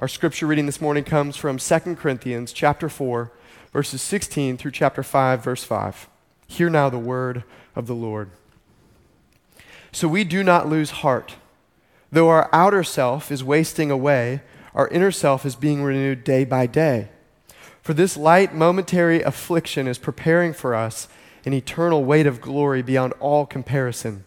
Our 0.00 0.08
scripture 0.08 0.46
reading 0.46 0.64
this 0.64 0.80
morning 0.80 1.04
comes 1.04 1.36
from 1.36 1.58
2 1.58 1.78
Corinthians 1.96 2.54
chapter 2.54 2.88
4, 2.88 3.30
verses 3.70 4.00
16 4.00 4.56
through 4.56 4.70
chapter 4.70 5.02
5, 5.02 5.44
verse 5.44 5.62
5. 5.62 6.08
Hear 6.46 6.70
now 6.70 6.88
the 6.88 6.98
word 6.98 7.44
of 7.76 7.86
the 7.86 7.94
Lord. 7.94 8.30
So 9.92 10.08
we 10.08 10.24
do 10.24 10.42
not 10.42 10.66
lose 10.66 10.90
heart. 10.90 11.36
Though 12.10 12.30
our 12.30 12.48
outer 12.50 12.82
self 12.82 13.30
is 13.30 13.44
wasting 13.44 13.90
away, 13.90 14.40
our 14.74 14.88
inner 14.88 15.10
self 15.10 15.44
is 15.44 15.54
being 15.54 15.82
renewed 15.82 16.24
day 16.24 16.46
by 16.46 16.64
day. 16.66 17.10
For 17.82 17.92
this 17.92 18.16
light 18.16 18.54
momentary 18.54 19.20
affliction 19.20 19.86
is 19.86 19.98
preparing 19.98 20.54
for 20.54 20.74
us 20.74 21.08
an 21.44 21.52
eternal 21.52 22.06
weight 22.06 22.26
of 22.26 22.40
glory 22.40 22.80
beyond 22.80 23.12
all 23.20 23.44
comparison. 23.44 24.24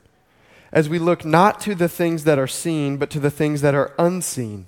As 0.72 0.88
we 0.88 1.00
look 1.00 1.26
not 1.26 1.60
to 1.62 1.74
the 1.74 1.90
things 1.90 2.26
that 2.26 2.38
are 2.38 2.46
seen, 2.46 2.98
but 2.98 3.10
to 3.10 3.20
the 3.20 3.32
things 3.32 3.62
that 3.62 3.74
are 3.74 3.96
unseen. 3.98 4.68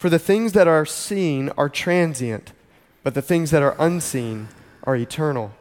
For 0.00 0.08
the 0.08 0.18
things 0.18 0.52
that 0.52 0.66
are 0.66 0.86
seen 0.86 1.50
are 1.58 1.68
transient, 1.68 2.52
but 3.02 3.12
the 3.12 3.20
things 3.20 3.50
that 3.50 3.62
are 3.62 3.76
unseen 3.78 4.48
are 4.84 4.96
eternal. 4.96 5.52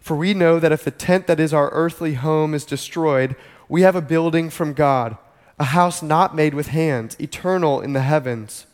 For 0.00 0.14
we 0.14 0.34
know 0.34 0.60
that 0.60 0.70
if 0.70 0.84
the 0.84 0.90
tent 0.90 1.26
that 1.28 1.40
is 1.40 1.54
our 1.54 1.70
earthly 1.70 2.12
home 2.12 2.52
is 2.52 2.66
destroyed, 2.66 3.36
we 3.66 3.80
have 3.80 3.96
a 3.96 4.02
building 4.02 4.50
from 4.50 4.74
God, 4.74 5.16
a 5.58 5.64
house 5.64 6.02
not 6.02 6.36
made 6.36 6.52
with 6.52 6.66
hands, 6.66 7.16
eternal 7.18 7.80
in 7.80 7.94
the 7.94 8.02
heavens. 8.02 8.66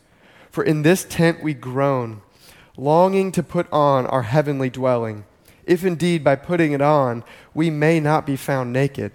For 0.50 0.64
in 0.64 0.82
this 0.82 1.04
tent 1.04 1.40
we 1.40 1.54
groan, 1.54 2.22
longing 2.76 3.30
to 3.30 3.44
put 3.44 3.72
on 3.72 4.08
our 4.08 4.22
heavenly 4.22 4.70
dwelling, 4.70 5.24
if 5.66 5.84
indeed 5.84 6.24
by 6.24 6.34
putting 6.34 6.72
it 6.72 6.80
on 6.80 7.22
we 7.54 7.70
may 7.70 8.00
not 8.00 8.26
be 8.26 8.34
found 8.34 8.72
naked. 8.72 9.12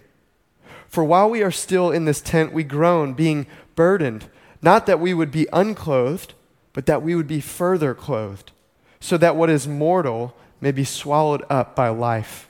For 0.88 1.04
while 1.04 1.30
we 1.30 1.44
are 1.44 1.52
still 1.52 1.92
in 1.92 2.06
this 2.06 2.22
tent, 2.22 2.54
we 2.54 2.64
groan, 2.64 3.14
being 3.14 3.46
burdened, 3.76 4.30
not 4.66 4.88
that 4.88 5.00
we 5.00 5.14
would 5.14 5.30
be 5.30 5.48
unclothed, 5.54 6.34
but 6.74 6.88
that 6.88 7.04
we 7.04 7.14
would 7.14 7.28
be 7.28 7.40
further 7.40 7.94
clothed, 7.94 8.52
so 9.00 9.16
that 9.16 9.36
what 9.36 9.48
is 9.48 9.68
mortal 9.68 10.36
may 10.60 10.72
be 10.72 10.84
swallowed 10.84 11.44
up 11.52 11.76
by 11.76 11.88
life. 11.88 12.50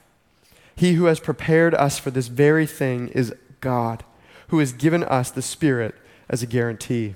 He 0.78 0.94
who 0.94 1.06
has 1.06 1.20
prepared 1.20 1.76
us 1.76 2.00
for 2.00 2.12
this 2.12 2.30
very 2.30 2.66
thing 2.66 3.10
is 3.10 3.36
God, 3.60 4.06
who 4.48 4.60
has 4.60 4.72
given 4.72 5.04
us 5.04 5.30
the 5.30 5.42
Spirit 5.42 5.94
as 6.30 6.42
a 6.42 6.46
guarantee. 6.46 7.16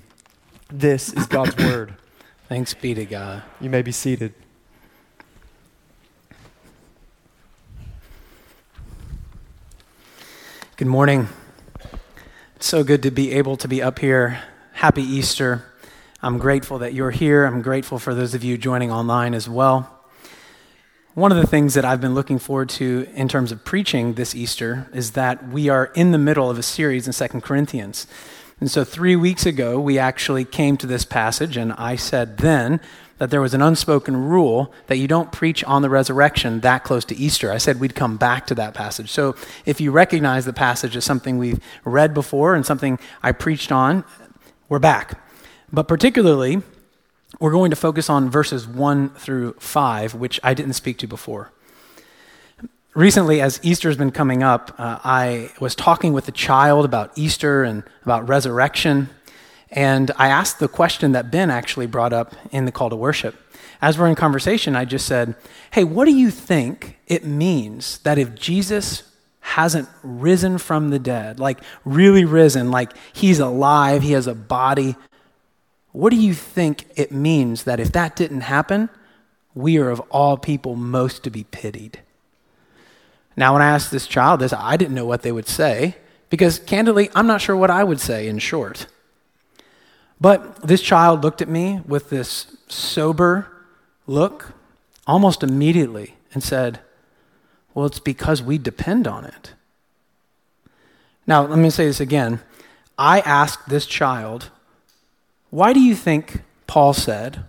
This 0.68 1.14
is 1.14 1.26
God's 1.26 1.56
word. 1.64 1.94
Thanks 2.50 2.74
be 2.74 2.92
to 2.92 3.06
God. 3.06 3.42
You 3.58 3.70
may 3.70 3.80
be 3.80 3.92
seated. 3.92 4.34
Good 10.76 10.88
morning. 10.88 11.28
It's 12.56 12.66
so 12.66 12.84
good 12.84 13.02
to 13.04 13.10
be 13.10 13.32
able 13.32 13.56
to 13.56 13.66
be 13.66 13.80
up 13.80 14.00
here. 14.00 14.42
Happy 14.80 15.02
Easter. 15.02 15.62
I'm 16.22 16.38
grateful 16.38 16.78
that 16.78 16.94
you're 16.94 17.10
here. 17.10 17.44
I'm 17.44 17.60
grateful 17.60 17.98
for 17.98 18.14
those 18.14 18.32
of 18.32 18.42
you 18.42 18.56
joining 18.56 18.90
online 18.90 19.34
as 19.34 19.46
well. 19.46 20.06
One 21.12 21.30
of 21.30 21.36
the 21.36 21.46
things 21.46 21.74
that 21.74 21.84
I've 21.84 22.00
been 22.00 22.14
looking 22.14 22.38
forward 22.38 22.70
to 22.70 23.06
in 23.14 23.28
terms 23.28 23.52
of 23.52 23.62
preaching 23.62 24.14
this 24.14 24.34
Easter 24.34 24.88
is 24.94 25.10
that 25.10 25.46
we 25.48 25.68
are 25.68 25.92
in 25.94 26.12
the 26.12 26.18
middle 26.18 26.48
of 26.48 26.58
a 26.58 26.62
series 26.62 27.06
in 27.06 27.12
Second 27.12 27.42
Corinthians. 27.42 28.06
And 28.58 28.70
so, 28.70 28.82
three 28.82 29.16
weeks 29.16 29.44
ago, 29.44 29.78
we 29.78 29.98
actually 29.98 30.46
came 30.46 30.78
to 30.78 30.86
this 30.86 31.04
passage, 31.04 31.58
and 31.58 31.74
I 31.74 31.96
said 31.96 32.38
then 32.38 32.80
that 33.18 33.28
there 33.28 33.42
was 33.42 33.52
an 33.52 33.60
unspoken 33.60 34.16
rule 34.16 34.72
that 34.86 34.96
you 34.96 35.06
don't 35.06 35.30
preach 35.30 35.62
on 35.64 35.82
the 35.82 35.90
resurrection 35.90 36.60
that 36.60 36.84
close 36.84 37.04
to 37.04 37.16
Easter. 37.16 37.52
I 37.52 37.58
said 37.58 37.80
we'd 37.80 37.94
come 37.94 38.16
back 38.16 38.46
to 38.46 38.54
that 38.54 38.72
passage. 38.72 39.10
So, 39.10 39.36
if 39.66 39.78
you 39.78 39.92
recognize 39.92 40.46
the 40.46 40.54
passage 40.54 40.96
as 40.96 41.04
something 41.04 41.36
we've 41.36 41.60
read 41.84 42.14
before 42.14 42.54
and 42.54 42.64
something 42.64 42.98
I 43.22 43.32
preached 43.32 43.70
on, 43.70 44.04
we're 44.70 44.78
back. 44.78 45.20
But 45.72 45.88
particularly, 45.88 46.62
we're 47.40 47.50
going 47.50 47.70
to 47.70 47.76
focus 47.76 48.08
on 48.08 48.30
verses 48.30 48.68
1 48.68 49.10
through 49.10 49.54
5, 49.58 50.14
which 50.14 50.38
I 50.44 50.54
didn't 50.54 50.74
speak 50.74 50.96
to 50.98 51.08
before. 51.08 51.50
Recently, 52.94 53.40
as 53.40 53.58
Easter's 53.64 53.96
been 53.96 54.12
coming 54.12 54.44
up, 54.44 54.72
uh, 54.78 55.00
I 55.02 55.50
was 55.60 55.74
talking 55.74 56.12
with 56.12 56.28
a 56.28 56.32
child 56.32 56.84
about 56.84 57.10
Easter 57.16 57.64
and 57.64 57.82
about 58.04 58.28
resurrection, 58.28 59.10
and 59.72 60.12
I 60.16 60.28
asked 60.28 60.60
the 60.60 60.68
question 60.68 61.12
that 61.12 61.32
Ben 61.32 61.50
actually 61.50 61.86
brought 61.86 62.12
up 62.12 62.34
in 62.52 62.64
the 62.64 62.72
call 62.72 62.90
to 62.90 62.96
worship. 62.96 63.34
As 63.82 63.98
we're 63.98 64.08
in 64.08 64.14
conversation, 64.14 64.76
I 64.76 64.84
just 64.84 65.06
said, 65.06 65.34
Hey, 65.72 65.82
what 65.82 66.04
do 66.04 66.12
you 66.12 66.30
think 66.30 66.98
it 67.08 67.24
means 67.24 67.98
that 67.98 68.18
if 68.18 68.36
Jesus 68.36 69.09
hasn't 69.50 69.88
risen 70.02 70.58
from 70.58 70.90
the 70.90 70.98
dead, 70.98 71.40
like 71.40 71.60
really 71.84 72.24
risen, 72.24 72.70
like 72.70 72.92
he's 73.12 73.38
alive, 73.38 74.02
he 74.02 74.12
has 74.12 74.26
a 74.26 74.34
body, 74.34 74.96
what 75.92 76.10
do 76.10 76.16
you 76.16 76.34
think 76.34 76.86
it 76.96 77.10
means 77.10 77.64
that 77.64 77.80
if 77.80 77.92
that 77.92 78.14
didn't 78.14 78.42
happen, 78.42 78.88
we 79.54 79.76
are 79.78 79.90
of 79.90 80.00
all 80.10 80.36
people 80.36 80.76
most 80.76 81.24
to 81.24 81.30
be 81.30 81.44
pitied? 81.44 82.00
Now, 83.36 83.54
when 83.54 83.62
I 83.62 83.70
asked 83.70 83.90
this 83.90 84.06
child 84.06 84.40
this, 84.40 84.52
I 84.52 84.76
didn't 84.76 84.94
know 84.94 85.06
what 85.06 85.22
they 85.22 85.32
would 85.32 85.48
say 85.48 85.96
because, 86.28 86.58
candidly, 86.58 87.10
I'm 87.14 87.26
not 87.26 87.40
sure 87.40 87.56
what 87.56 87.70
I 87.70 87.82
would 87.82 88.00
say 88.00 88.28
in 88.28 88.38
short. 88.38 88.86
But 90.20 90.62
this 90.62 90.82
child 90.82 91.24
looked 91.24 91.42
at 91.42 91.48
me 91.48 91.80
with 91.86 92.10
this 92.10 92.56
sober 92.68 93.48
look 94.06 94.52
almost 95.06 95.42
immediately 95.42 96.14
and 96.34 96.42
said, 96.42 96.80
Well, 97.74 97.86
it's 97.86 98.00
because 98.00 98.42
we 98.42 98.58
depend 98.58 99.06
on 99.06 99.24
it. 99.24 99.54
Now, 101.26 101.46
let 101.46 101.58
me 101.58 101.70
say 101.70 101.86
this 101.86 102.00
again. 102.00 102.40
I 102.98 103.20
asked 103.20 103.68
this 103.68 103.86
child 103.86 104.50
why 105.50 105.72
do 105.72 105.80
you 105.80 105.96
think 105.96 106.42
Paul 106.68 106.94
said 106.94 107.44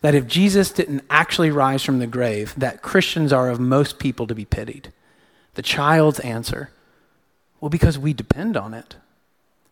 that 0.00 0.14
if 0.14 0.26
Jesus 0.26 0.72
didn't 0.72 1.04
actually 1.10 1.50
rise 1.50 1.82
from 1.82 1.98
the 1.98 2.06
grave, 2.06 2.54
that 2.56 2.82
Christians 2.82 3.32
are 3.32 3.50
of 3.50 3.60
most 3.60 3.98
people 3.98 4.26
to 4.26 4.34
be 4.34 4.46
pitied? 4.46 4.92
The 5.54 5.62
child's 5.62 6.20
answer, 6.20 6.70
well, 7.60 7.68
because 7.68 7.98
we 7.98 8.14
depend 8.14 8.56
on 8.56 8.72
it. 8.74 8.96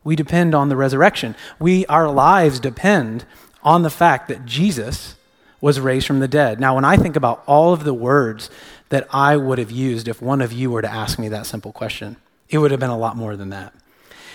We 0.04 0.16
depend 0.16 0.54
on 0.54 0.68
the 0.68 0.76
resurrection. 0.76 1.34
We, 1.58 1.86
our 1.86 2.10
lives 2.10 2.60
depend 2.60 3.24
on 3.62 3.82
the 3.82 3.90
fact 3.90 4.28
that 4.28 4.44
Jesus 4.44 5.16
was 5.60 5.80
raised 5.80 6.06
from 6.06 6.20
the 6.20 6.28
dead. 6.28 6.60
Now, 6.60 6.74
when 6.74 6.84
I 6.84 6.96
think 6.96 7.16
about 7.16 7.42
all 7.46 7.72
of 7.72 7.84
the 7.84 7.94
words 7.94 8.50
that 8.92 9.08
I 9.10 9.38
would 9.38 9.56
have 9.56 9.70
used 9.70 10.06
if 10.06 10.20
one 10.20 10.42
of 10.42 10.52
you 10.52 10.70
were 10.70 10.82
to 10.82 10.92
ask 10.92 11.18
me 11.18 11.26
that 11.28 11.46
simple 11.46 11.72
question, 11.72 12.16
it 12.50 12.58
would 12.58 12.70
have 12.72 12.78
been 12.78 12.90
a 12.90 12.98
lot 12.98 13.16
more 13.16 13.36
than 13.36 13.48
that. 13.48 13.72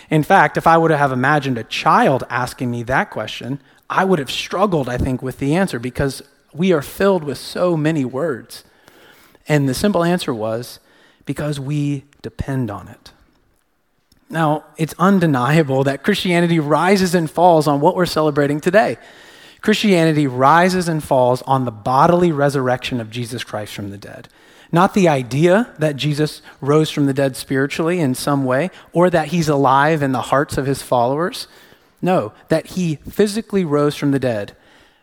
In 0.10 0.24
fact, 0.24 0.58
if 0.58 0.66
I 0.66 0.80
would 0.80 0.90
have 0.90 1.12
imagined 1.12 1.60
a 1.60 1.64
child 1.64 2.24
asking 2.28 2.72
me 2.72 2.82
that 2.82 3.12
question, 3.12 3.60
I 3.88 4.04
would 4.04 4.18
have 4.18 4.32
struggled, 4.32 4.90
I 4.90 4.98
think, 4.98 5.22
with 5.22 5.38
the 5.38 5.54
answer 5.54 5.78
because 5.78 6.24
we 6.56 6.74
are 6.74 6.82
filled 6.82 7.24
with 7.24 7.38
so 7.38 7.78
many 7.78 8.04
words. 8.04 8.64
And 9.48 9.70
the 9.70 9.76
simple 9.76 10.04
answer 10.04 10.34
was 10.34 10.80
because 11.28 11.60
we 11.60 12.06
depend 12.24 12.72
on 12.72 12.88
it. 12.88 13.12
Now, 14.28 14.66
it's 14.76 14.96
undeniable 14.98 15.84
that 15.84 16.02
Christianity 16.02 16.60
rises 16.60 17.14
and 17.14 17.30
falls 17.30 17.68
on 17.68 17.80
what 17.80 17.96
we're 17.96 18.08
celebrating 18.08 18.60
today. 18.60 18.98
Christianity 19.62 20.26
rises 20.26 20.88
and 20.88 21.04
falls 21.04 21.44
on 21.44 21.66
the 21.66 21.72
bodily 21.72 22.32
resurrection 22.32 23.00
of 23.00 23.12
Jesus 23.12 23.44
Christ 23.44 23.76
from 23.76 23.92
the 23.92 24.00
dead. 24.00 24.30
Not 24.72 24.94
the 24.94 25.08
idea 25.08 25.74
that 25.80 25.96
Jesus 25.96 26.42
rose 26.60 26.90
from 26.90 27.06
the 27.06 27.14
dead 27.14 27.36
spiritually 27.36 28.00
in 28.00 28.16
some 28.16 28.44
way, 28.44 28.70
or 28.92 29.10
that 29.10 29.30
he's 29.30 29.48
alive 29.48 30.02
in 30.02 30.12
the 30.12 30.24
hearts 30.24 30.58
of 30.58 30.66
his 30.66 30.82
followers. 30.82 31.48
No, 32.02 32.34
that 32.50 32.68
he 32.68 32.96
physically 32.96 33.64
rose 33.64 33.96
from 33.96 34.12
the 34.12 34.20
dead, 34.20 34.56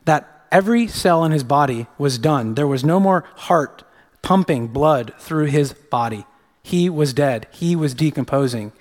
that 0.05 0.47
every 0.53 0.87
cell 0.87 1.25
in 1.25 1.33
his 1.33 1.45
body 1.45 1.87
was 1.99 2.19
done. 2.19 2.55
There 2.55 2.67
was 2.67 2.85
no 2.85 3.01
more 3.01 3.25
heart 3.37 3.83
pumping 4.23 4.69
blood 4.69 5.13
through 5.19 5.47
his 5.47 5.73
body. 5.73 6.25
He 6.63 6.89
was 6.89 7.13
dead, 7.13 7.47
he 7.51 7.75
was 7.77 7.95
decomposing. 7.95 8.73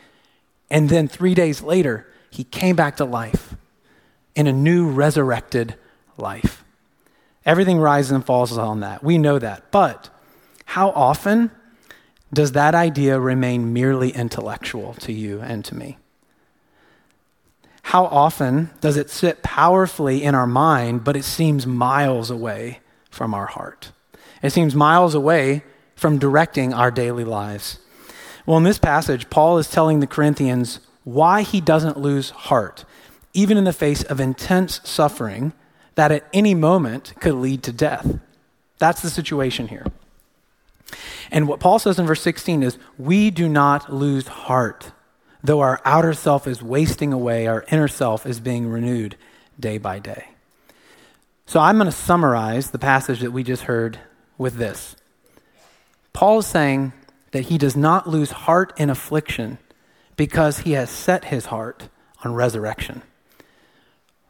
And 0.69 0.89
then 0.89 1.07
three 1.07 1.33
days 1.33 1.61
later, 1.61 2.07
he 2.29 2.43
came 2.43 2.75
back 2.75 2.97
to 2.97 3.05
life 3.05 3.55
in 4.35 4.47
a 4.47 4.53
new 4.53 4.89
resurrected 4.89 5.75
life. 6.17 6.63
Everything 7.45 7.77
rises 7.77 8.11
and 8.11 8.25
falls 8.25 8.57
on 8.57 8.79
that. 8.79 9.03
We 9.03 9.17
know 9.17 9.37
that. 9.37 9.69
But 9.71 10.09
how 10.73 10.89
often 10.95 11.51
does 12.33 12.53
that 12.53 12.73
idea 12.73 13.19
remain 13.19 13.73
merely 13.73 14.09
intellectual 14.09 14.95
to 14.95 15.13
you 15.13 15.39
and 15.39 15.63
to 15.65 15.75
me? 15.75 15.99
How 17.83 18.05
often 18.05 18.71
does 18.81 18.97
it 18.97 19.11
sit 19.11 19.43
powerfully 19.43 20.23
in 20.23 20.33
our 20.33 20.47
mind, 20.47 21.03
but 21.03 21.15
it 21.15 21.25
seems 21.25 21.67
miles 21.67 22.31
away 22.31 22.79
from 23.11 23.35
our 23.35 23.45
heart? 23.45 23.91
It 24.41 24.49
seems 24.49 24.73
miles 24.73 25.13
away 25.13 25.61
from 25.95 26.17
directing 26.17 26.73
our 26.73 26.89
daily 26.89 27.23
lives. 27.23 27.77
Well, 28.47 28.57
in 28.57 28.63
this 28.63 28.79
passage, 28.79 29.29
Paul 29.29 29.59
is 29.59 29.69
telling 29.69 29.99
the 29.99 30.07
Corinthians 30.07 30.79
why 31.03 31.43
he 31.43 31.61
doesn't 31.61 31.99
lose 31.99 32.31
heart, 32.31 32.83
even 33.35 33.59
in 33.59 33.65
the 33.65 33.73
face 33.73 34.01
of 34.01 34.19
intense 34.19 34.81
suffering 34.83 35.53
that 35.93 36.11
at 36.11 36.27
any 36.33 36.55
moment 36.55 37.13
could 37.19 37.35
lead 37.35 37.61
to 37.61 37.71
death. 37.71 38.17
That's 38.79 39.03
the 39.03 39.11
situation 39.11 39.67
here. 39.67 39.85
And 41.33 41.47
what 41.47 41.59
Paul 41.59 41.79
says 41.79 41.97
in 41.97 42.05
verse 42.05 42.21
16 42.21 42.61
is, 42.61 42.77
We 42.97 43.31
do 43.31 43.49
not 43.49 43.91
lose 43.91 44.27
heart. 44.27 44.91
Though 45.43 45.61
our 45.61 45.81
outer 45.83 46.13
self 46.13 46.47
is 46.47 46.61
wasting 46.61 47.11
away, 47.11 47.47
our 47.47 47.65
inner 47.69 47.87
self 47.87 48.25
is 48.27 48.39
being 48.39 48.69
renewed 48.69 49.17
day 49.59 49.79
by 49.79 49.97
day. 49.97 50.29
So 51.47 51.59
I'm 51.59 51.77
going 51.77 51.87
to 51.87 51.91
summarize 51.91 52.69
the 52.69 52.79
passage 52.79 53.19
that 53.21 53.31
we 53.31 53.43
just 53.43 53.63
heard 53.63 53.99
with 54.37 54.57
this. 54.57 54.95
Paul 56.13 56.39
is 56.39 56.47
saying 56.47 56.93
that 57.31 57.45
he 57.45 57.57
does 57.57 57.75
not 57.75 58.07
lose 58.07 58.31
heart 58.31 58.71
in 58.77 58.91
affliction 58.91 59.57
because 60.15 60.59
he 60.59 60.73
has 60.73 60.91
set 60.91 61.25
his 61.25 61.47
heart 61.47 61.89
on 62.23 62.35
resurrection. 62.35 63.01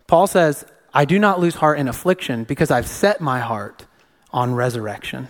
Paul 0.07 0.25
says, 0.25 0.65
I 0.93 1.03
do 1.03 1.19
not 1.19 1.39
lose 1.39 1.55
heart 1.55 1.79
in 1.79 1.89
affliction 1.89 2.45
because 2.45 2.71
I've 2.71 2.87
set 2.87 3.19
my 3.19 3.41
heart 3.41 3.85
on 4.31 4.55
resurrection. 4.55 5.27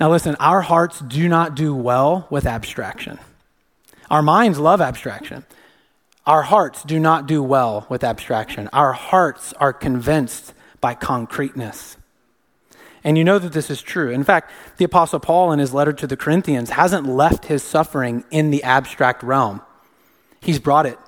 Now, 0.00 0.10
listen, 0.10 0.36
our 0.36 0.60
hearts 0.60 1.00
do 1.00 1.28
not 1.28 1.54
do 1.54 1.74
well 1.74 2.26
with 2.30 2.46
abstraction. 2.46 3.18
Our 4.10 4.22
minds 4.22 4.58
love 4.58 4.80
abstraction. 4.80 5.44
Our 6.24 6.42
hearts 6.42 6.82
do 6.84 7.00
not 7.00 7.26
do 7.26 7.42
well 7.42 7.86
with 7.88 8.04
abstraction. 8.04 8.68
Our 8.72 8.92
hearts 8.92 9.52
are 9.54 9.72
convinced 9.72 10.54
by 10.80 10.94
concreteness. 10.94 11.96
And 13.02 13.16
you 13.16 13.24
know 13.24 13.38
that 13.38 13.52
this 13.52 13.70
is 13.70 13.80
true. 13.80 14.10
In 14.10 14.24
fact, 14.24 14.50
the 14.76 14.84
Apostle 14.84 15.20
Paul, 15.20 15.52
in 15.52 15.58
his 15.58 15.72
letter 15.72 15.92
to 15.94 16.06
the 16.06 16.16
Corinthians, 16.16 16.70
hasn't 16.70 17.06
left 17.06 17.46
his 17.46 17.62
suffering 17.62 18.24
in 18.30 18.50
the 18.50 18.62
abstract 18.62 19.22
realm. 19.22 19.62
He's 20.40 20.58
brought 20.58 20.86
it 20.86 20.98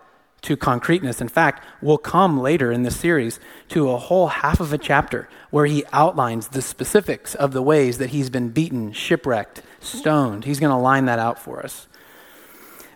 to 0.42 0.56
concreteness. 0.56 1.20
In 1.20 1.28
fact, 1.28 1.64
we'll 1.80 1.98
come 1.98 2.40
later 2.40 2.72
in 2.72 2.82
this 2.82 2.98
series 2.98 3.40
to 3.68 3.90
a 3.90 3.98
whole 3.98 4.28
half 4.28 4.60
of 4.60 4.72
a 4.72 4.78
chapter 4.78 5.28
where 5.50 5.66
he 5.66 5.84
outlines 5.92 6.48
the 6.48 6.62
specifics 6.62 7.34
of 7.34 7.52
the 7.52 7.62
ways 7.62 7.98
that 7.98 8.10
he's 8.10 8.30
been 8.30 8.48
beaten, 8.48 8.92
shipwrecked, 8.92 9.62
stoned. 9.80 10.44
He's 10.44 10.60
going 10.60 10.70
to 10.70 10.76
line 10.76 11.04
that 11.06 11.18
out 11.18 11.38
for 11.38 11.62
us. 11.62 11.88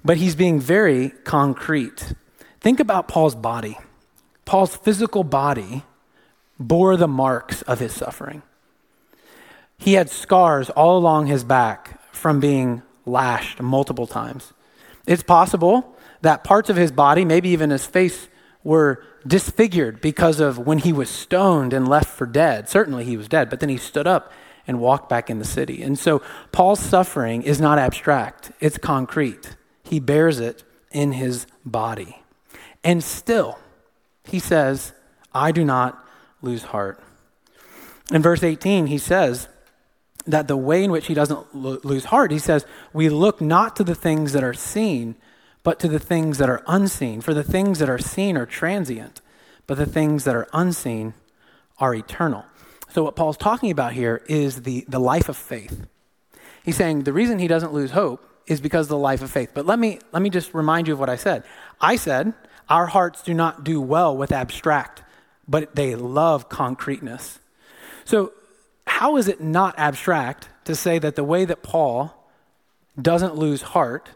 But 0.05 0.19
he's 0.19 0.37
being 0.37 0.61
very 0.61 1.11
concrete. 1.25 2.15
Think 2.61 2.81
about 2.81 3.09
Paul's 3.09 3.35
body. 3.35 3.79
Paul's 4.45 4.77
physical 4.77 5.25
body 5.25 5.83
bore 6.59 6.97
the 6.97 7.09
marks 7.09 7.63
of 7.63 7.81
his 7.81 7.95
suffering. 7.95 8.43
He 9.79 9.95
had 9.95 10.11
scars 10.11 10.71
all 10.71 10.97
along 10.97 11.27
his 11.27 11.45
back 11.45 12.01
from 12.15 12.41
being 12.41 12.83
lashed 13.07 13.61
multiple 13.61 14.07
times. 14.07 14.53
It's 15.07 15.23
possible 15.23 15.94
that 16.25 16.43
parts 16.43 16.69
of 16.69 16.77
his 16.77 16.91
body, 16.91 17.25
maybe 17.25 17.51
even 17.51 17.71
his 17.71 17.87
face, 17.87 18.29
were 18.63 19.05
disfigured 19.27 20.01
because 20.01 20.41
of 20.41 20.59
when 20.59 20.79
he 20.79 20.93
was 20.93 21.09
stoned 21.09 21.73
and 21.73 21.87
left 21.87 22.09
for 22.09 22.27
dead. 22.27 22.69
Certainly 22.69 23.05
he 23.05 23.17
was 23.17 23.29
dead, 23.29 23.51
but 23.51 23.61
then 23.61 23.69
he 23.69 23.77
stood 23.77 24.07
up 24.07 24.33
and 24.67 24.81
walked 24.81 25.09
back 25.09 25.29
in 25.29 25.39
the 25.39 25.45
city. 25.45 25.83
And 25.83 25.99
so 25.99 26.23
Paul's 26.51 26.81
suffering 26.81 27.43
is 27.43 27.61
not 27.61 27.79
abstract, 27.79 28.53
it's 28.61 28.79
concrete. 28.79 29.57
He 29.83 30.01
bears 30.01 30.41
it 30.41 30.65
in 30.91 31.13
his 31.13 31.47
body. 31.65 32.23
And 32.83 33.05
still, 33.05 33.59
he 34.25 34.39
says, 34.39 34.93
I 35.35 35.53
do 35.53 35.65
not 35.65 36.03
lose 36.41 36.65
heart. 36.65 37.03
In 38.11 38.23
verse 38.23 38.43
18, 38.43 38.87
he 38.87 38.99
says 38.99 39.49
that 40.27 40.49
the 40.49 40.57
way 40.57 40.85
in 40.85 40.91
which 40.91 41.07
he 41.07 41.15
doesn't 41.15 41.55
lo- 41.55 41.81
lose 41.83 42.07
heart, 42.07 42.31
he 42.31 42.39
says, 42.39 42.65
We 42.95 43.11
look 43.11 43.43
not 43.43 43.77
to 43.77 43.85
the 43.85 43.95
things 43.95 44.33
that 44.33 44.45
are 44.45 44.55
seen, 44.55 45.17
but 45.65 45.81
to 45.81 45.89
the 45.89 45.99
things 45.99 46.39
that 46.39 46.49
are 46.49 46.63
unseen. 46.69 47.21
For 47.21 47.35
the 47.35 47.43
things 47.43 47.81
that 47.81 47.91
are 47.91 47.99
seen 47.99 48.37
are 48.37 48.47
transient, 48.47 49.21
but 49.67 49.77
the 49.77 49.87
things 49.87 50.23
that 50.25 50.37
are 50.37 50.47
unseen 50.53 51.15
are 51.79 51.93
eternal. 51.95 52.45
So, 52.91 53.03
what 53.03 53.17
Paul's 53.17 53.37
talking 53.37 53.73
about 53.73 53.93
here 53.93 54.23
is 54.29 54.63
the, 54.63 54.85
the 54.87 55.01
life 55.01 55.29
of 55.29 55.37
faith. 55.37 55.87
He's 56.65 56.77
saying 56.77 57.03
the 57.03 57.13
reason 57.13 57.41
he 57.41 57.49
doesn't 57.49 57.73
lose 57.73 57.91
hope 57.91 58.25
is 58.47 58.61
because 58.61 58.87
of 58.87 58.91
the 58.91 58.99
life 58.99 59.23
of 59.23 59.31
faith. 59.33 59.51
But 59.53 59.67
let 59.67 59.81
me, 59.81 59.99
let 60.13 60.23
me 60.23 60.31
just 60.31 60.55
remind 60.55 60.87
you 60.87 60.93
of 60.93 61.01
what 61.01 61.11
I 61.11 61.17
said. 61.17 61.43
I 61.81 61.97
said, 61.97 62.35
Our 62.69 62.87
hearts 62.87 63.23
do 63.23 63.35
not 63.35 63.65
do 63.65 63.81
well 63.81 64.17
with 64.17 64.31
abstract 64.31 65.03
but 65.49 65.75
they 65.75 65.95
love 65.95 66.49
concreteness. 66.49 67.39
So, 68.05 68.33
how 68.87 69.17
is 69.17 69.29
it 69.29 69.41
not 69.41 69.75
abstract 69.79 70.49
to 70.65 70.75
say 70.75 70.99
that 70.99 71.17
the 71.17 71.25
way 71.25 71.45
that 71.45 71.63
Paul 71.63 72.15
doesn't 73.01 73.35
lose 73.35 73.63
heart 73.63 74.11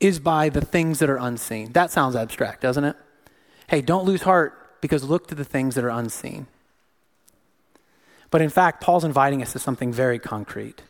is 0.00 0.18
by 0.18 0.48
the 0.48 0.60
things 0.60 0.98
that 0.98 1.10
are 1.10 1.16
unseen? 1.16 1.72
That 1.72 1.90
sounds 1.90 2.16
abstract, 2.16 2.60
doesn't 2.60 2.84
it? 2.84 2.96
Hey, 3.66 3.80
don't 3.80 4.04
lose 4.04 4.22
heart 4.22 4.80
because 4.80 5.04
look 5.04 5.28
to 5.28 5.34
the 5.34 5.44
things 5.44 5.74
that 5.74 5.84
are 5.84 5.90
unseen. 5.90 6.46
But 8.30 8.42
in 8.42 8.50
fact, 8.50 8.82
Paul's 8.82 9.04
inviting 9.04 9.42
us 9.42 9.52
to 9.52 9.58
something 9.58 9.92
very 9.92 10.18
concrete. 10.18 10.82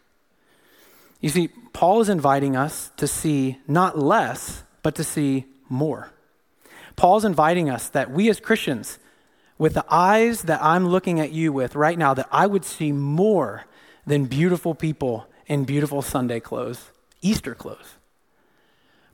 You 1.20 1.28
see, 1.28 1.48
Paul 1.72 2.00
is 2.00 2.08
inviting 2.08 2.56
us 2.56 2.90
to 2.96 3.06
see 3.06 3.58
not 3.66 3.98
less, 3.98 4.62
but 4.82 4.94
to 4.96 5.04
see 5.04 5.46
more. 5.68 6.10
Paul's 6.96 7.24
inviting 7.24 7.70
us 7.70 7.88
that 7.90 8.10
we 8.10 8.28
as 8.28 8.40
Christians 8.40 8.98
with 9.56 9.74
the 9.74 9.84
eyes 9.88 10.42
that 10.42 10.62
I'm 10.62 10.88
looking 10.88 11.20
at 11.20 11.32
you 11.32 11.52
with 11.52 11.74
right 11.74 11.98
now, 11.98 12.14
that 12.14 12.28
I 12.30 12.46
would 12.46 12.64
see 12.64 12.92
more 12.92 13.64
than 14.06 14.26
beautiful 14.26 14.74
people 14.74 15.26
in 15.46 15.64
beautiful 15.64 16.02
Sunday 16.02 16.40
clothes, 16.40 16.90
Easter 17.22 17.54
clothes. 17.54 17.97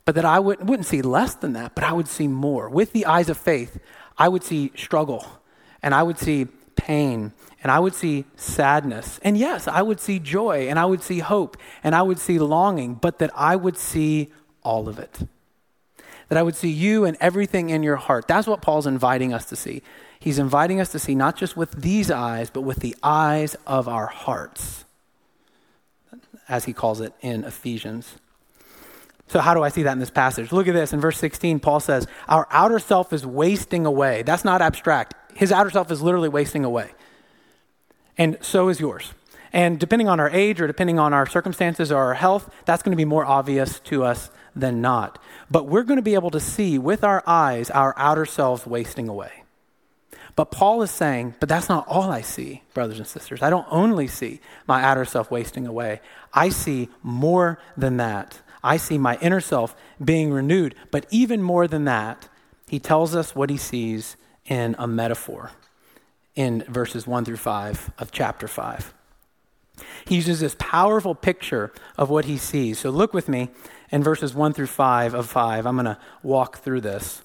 But 0.05 0.15
that 0.17 0.25
I 0.25 0.39
would, 0.39 0.69
wouldn't 0.69 0.87
see 0.87 1.01
less 1.03 1.35
than 1.35 1.55
that, 1.55 1.75
but 1.75 1.85
I 1.85 1.93
would 1.93 2.09
see 2.09 2.29
more. 2.29 2.69
With 2.69 2.93
the 2.93 3.07
eyes 3.07 3.29
of 3.29 3.39
faith, 3.39 3.79
I 4.19 4.29
would 4.29 4.45
see 4.45 4.71
struggle, 4.77 5.27
and 5.83 5.95
I 5.95 6.03
would 6.03 6.19
see 6.19 6.47
pain, 6.77 7.33
and 7.63 7.73
I 7.73 7.79
would 7.79 7.95
see 7.95 8.27
sadness. 8.37 9.19
And 9.23 9.39
yes, 9.39 9.67
I 9.67 9.81
would 9.81 10.01
see 10.01 10.19
joy, 10.19 10.69
and 10.69 10.79
I 10.79 10.85
would 10.85 11.03
see 11.03 11.21
hope, 11.21 11.57
and 11.83 11.95
I 11.95 12.03
would 12.03 12.19
see 12.19 12.39
longing, 12.39 12.95
but 12.95 13.19
that 13.19 13.31
I 13.35 13.57
would 13.57 13.79
see 13.79 14.31
all 14.63 14.89
of 14.89 14.99
it. 14.99 15.21
That 16.29 16.39
I 16.39 16.43
would 16.43 16.57
see 16.57 16.71
you 16.71 17.05
and 17.05 17.17
everything 17.21 17.71
in 17.71 17.83
your 17.83 17.97
heart. 17.97 18.29
That's 18.29 18.47
what 18.47 18.61
Paul's 18.61 18.87
inviting 18.87 19.33
us 19.33 19.47
to 19.47 19.57
see. 19.57 19.83
He's 20.19 20.39
inviting 20.39 20.81
us 20.81 20.91
to 20.93 20.99
see 20.99 21.15
not 21.15 21.37
just 21.37 21.57
with 21.57 21.83
these 21.83 22.11
eyes, 22.11 22.51
but 22.51 22.63
with 22.63 22.81
the 22.81 22.97
eyes 23.03 23.57
of 23.67 23.89
our 23.89 24.07
hearts, 24.07 24.85
as 26.49 26.65
he 26.67 26.73
calls 26.73 27.01
it 27.01 27.15
in 27.21 27.45
Ephesians. 27.45 28.17
So, 29.27 29.41
how 29.41 29.55
do 29.55 29.63
I 29.63 29.71
see 29.71 29.83
that 29.85 29.93
in 29.93 29.99
this 29.99 30.11
passage? 30.11 30.53
Look 30.53 30.69
at 30.69 30.75
this. 30.75 30.93
In 30.93 31.01
verse 31.01 31.19
16, 31.19 31.61
Paul 31.61 31.81
says, 31.81 32.07
Our 32.29 32.47
outer 32.51 32.79
self 32.79 33.13
is 33.13 33.25
wasting 33.25 33.87
away. 33.87 34.23
That's 34.23 34.45
not 34.45 34.61
abstract. 34.61 35.15
His 35.35 35.51
outer 35.51 35.71
self 35.71 35.91
is 35.91 36.03
literally 36.03 36.29
wasting 36.29 36.65
away. 36.65 36.91
And 38.17 38.39
so 38.41 38.69
is 38.69 38.81
yours. 38.81 39.13
And 39.53 39.79
depending 39.79 40.09
on 40.09 40.21
our 40.21 40.31
age 40.31 40.61
or 40.61 40.67
depending 40.67 40.99
on 40.99 41.13
our 41.13 41.27
circumstances 41.27 41.93
or 41.93 41.99
our 41.99 42.15
health, 42.15 42.53
that's 42.65 42.83
going 42.83 42.93
to 42.93 42.97
be 42.97 43.05
more 43.05 43.25
obvious 43.25 43.79
to 43.81 44.03
us 44.05 44.31
than 44.55 44.81
not. 44.81 45.23
But 45.51 45.67
we're 45.67 45.85
going 45.85 45.97
to 45.97 46.03
be 46.03 46.15
able 46.15 46.31
to 46.33 46.41
see 46.41 46.79
with 46.79 47.05
our 47.05 47.23
eyes 47.27 47.71
our 47.71 47.95
outer 47.97 48.27
selves 48.27 48.67
wasting 48.67 49.09
away. 49.09 49.45
But 50.37 50.51
Paul 50.51 50.83
is 50.83 50.91
saying, 50.91 51.37
but 51.39 51.49
that's 51.49 51.69
not 51.69 51.87
all 51.87 52.11
I 52.11 52.21
see, 52.21 52.63
brothers 52.75 52.99
and 52.99 53.07
sisters. 53.07 53.43
I 53.43 53.51
don't 53.51 53.67
only 53.71 54.09
see 54.09 54.41
my 54.67 54.83
outer 54.83 55.05
self 55.05 55.31
wasting 55.31 55.67
away, 55.67 56.01
I 56.33 56.49
see 56.49 56.89
more 57.03 57.61
than 57.77 57.99
that. 57.99 58.41
I 58.65 58.79
see 58.79 58.99
my 58.99 59.19
inner 59.21 59.41
self 59.41 59.77
being 60.03 60.33
renewed. 60.33 60.75
But 60.91 61.07
even 61.11 61.43
more 61.43 61.69
than 61.69 61.85
that, 61.85 62.29
he 62.67 62.81
tells 62.81 63.15
us 63.15 63.37
what 63.37 63.51
he 63.51 63.57
sees 63.57 64.17
in 64.47 64.75
a 64.79 64.87
metaphor 64.89 65.53
in 66.35 66.65
verses 66.67 67.07
1 67.07 67.25
through 67.25 67.37
5 67.37 67.93
of 67.99 68.11
chapter 68.11 68.49
5. 68.49 68.93
He 70.07 70.17
uses 70.17 70.41
this 70.41 70.57
powerful 70.59 71.15
picture 71.15 71.73
of 71.97 72.11
what 72.11 72.25
he 72.25 72.37
sees. 72.37 72.79
So 72.79 72.91
look 72.91 73.13
with 73.13 73.29
me 73.29 73.51
in 73.91 74.03
verses 74.03 74.35
1 74.35 74.53
through 74.53 74.67
5 74.67 75.15
of 75.15 75.29
5. 75.29 75.67
I'm 75.67 75.77
going 75.77 75.85
to 75.85 75.99
walk 76.23 76.59
through 76.59 76.81
this. 76.81 77.23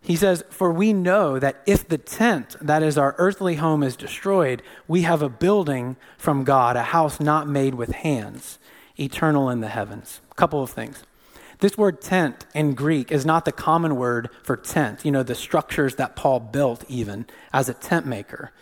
He 0.00 0.16
says, 0.16 0.44
For 0.50 0.72
we 0.72 0.92
know 0.92 1.38
that 1.38 1.60
if 1.66 1.88
the 1.88 1.98
tent, 1.98 2.56
that 2.60 2.82
is 2.82 2.96
our 2.96 3.14
earthly 3.18 3.56
home, 3.56 3.82
is 3.82 3.96
destroyed, 3.96 4.62
we 4.86 5.02
have 5.02 5.22
a 5.22 5.28
building 5.28 5.96
from 6.16 6.44
God, 6.44 6.76
a 6.76 6.82
house 6.82 7.20
not 7.20 7.48
made 7.48 7.74
with 7.74 7.90
hands, 7.90 8.58
eternal 8.98 9.50
in 9.50 9.60
the 9.60 9.68
heavens. 9.68 10.20
A 10.30 10.34
couple 10.34 10.62
of 10.62 10.70
things. 10.70 11.02
This 11.60 11.76
word 11.76 12.00
tent 12.00 12.46
in 12.54 12.74
Greek 12.74 13.10
is 13.10 13.26
not 13.26 13.44
the 13.44 13.52
common 13.52 13.96
word 13.96 14.30
for 14.44 14.56
tent, 14.56 15.04
you 15.04 15.10
know, 15.10 15.24
the 15.24 15.34
structures 15.34 15.96
that 15.96 16.14
Paul 16.14 16.38
built 16.38 16.84
even 16.88 17.26
as 17.52 17.68
a 17.68 17.74
tent 17.74 18.06
maker. 18.06 18.52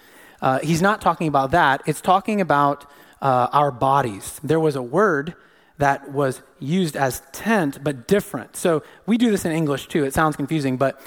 Uh, 0.41 0.61
he's 0.61 0.81
not 0.81 1.01
talking 1.01 1.29
about 1.29 1.51
that. 1.51 1.83
It's 1.87 2.01
talking 2.01 2.41
about 2.41 2.91
uh, 3.21 3.49
our 3.53 3.71
bodies. 3.71 4.41
There 4.43 4.61
was 4.61 4.77
a 4.77 4.83
word 4.83 5.35
that 5.79 6.11
was 6.11 6.41
used 6.59 6.97
as 6.97 7.23
tent, 7.33 7.85
but 7.85 8.09
different. 8.09 8.57
So 8.57 8.83
we 9.05 9.19
do 9.19 9.31
this 9.31 9.45
in 9.45 9.53
English 9.53 9.89
too. 9.89 10.05
It 10.05 10.15
sounds 10.15 10.37
confusing, 10.37 10.79
but 10.79 11.01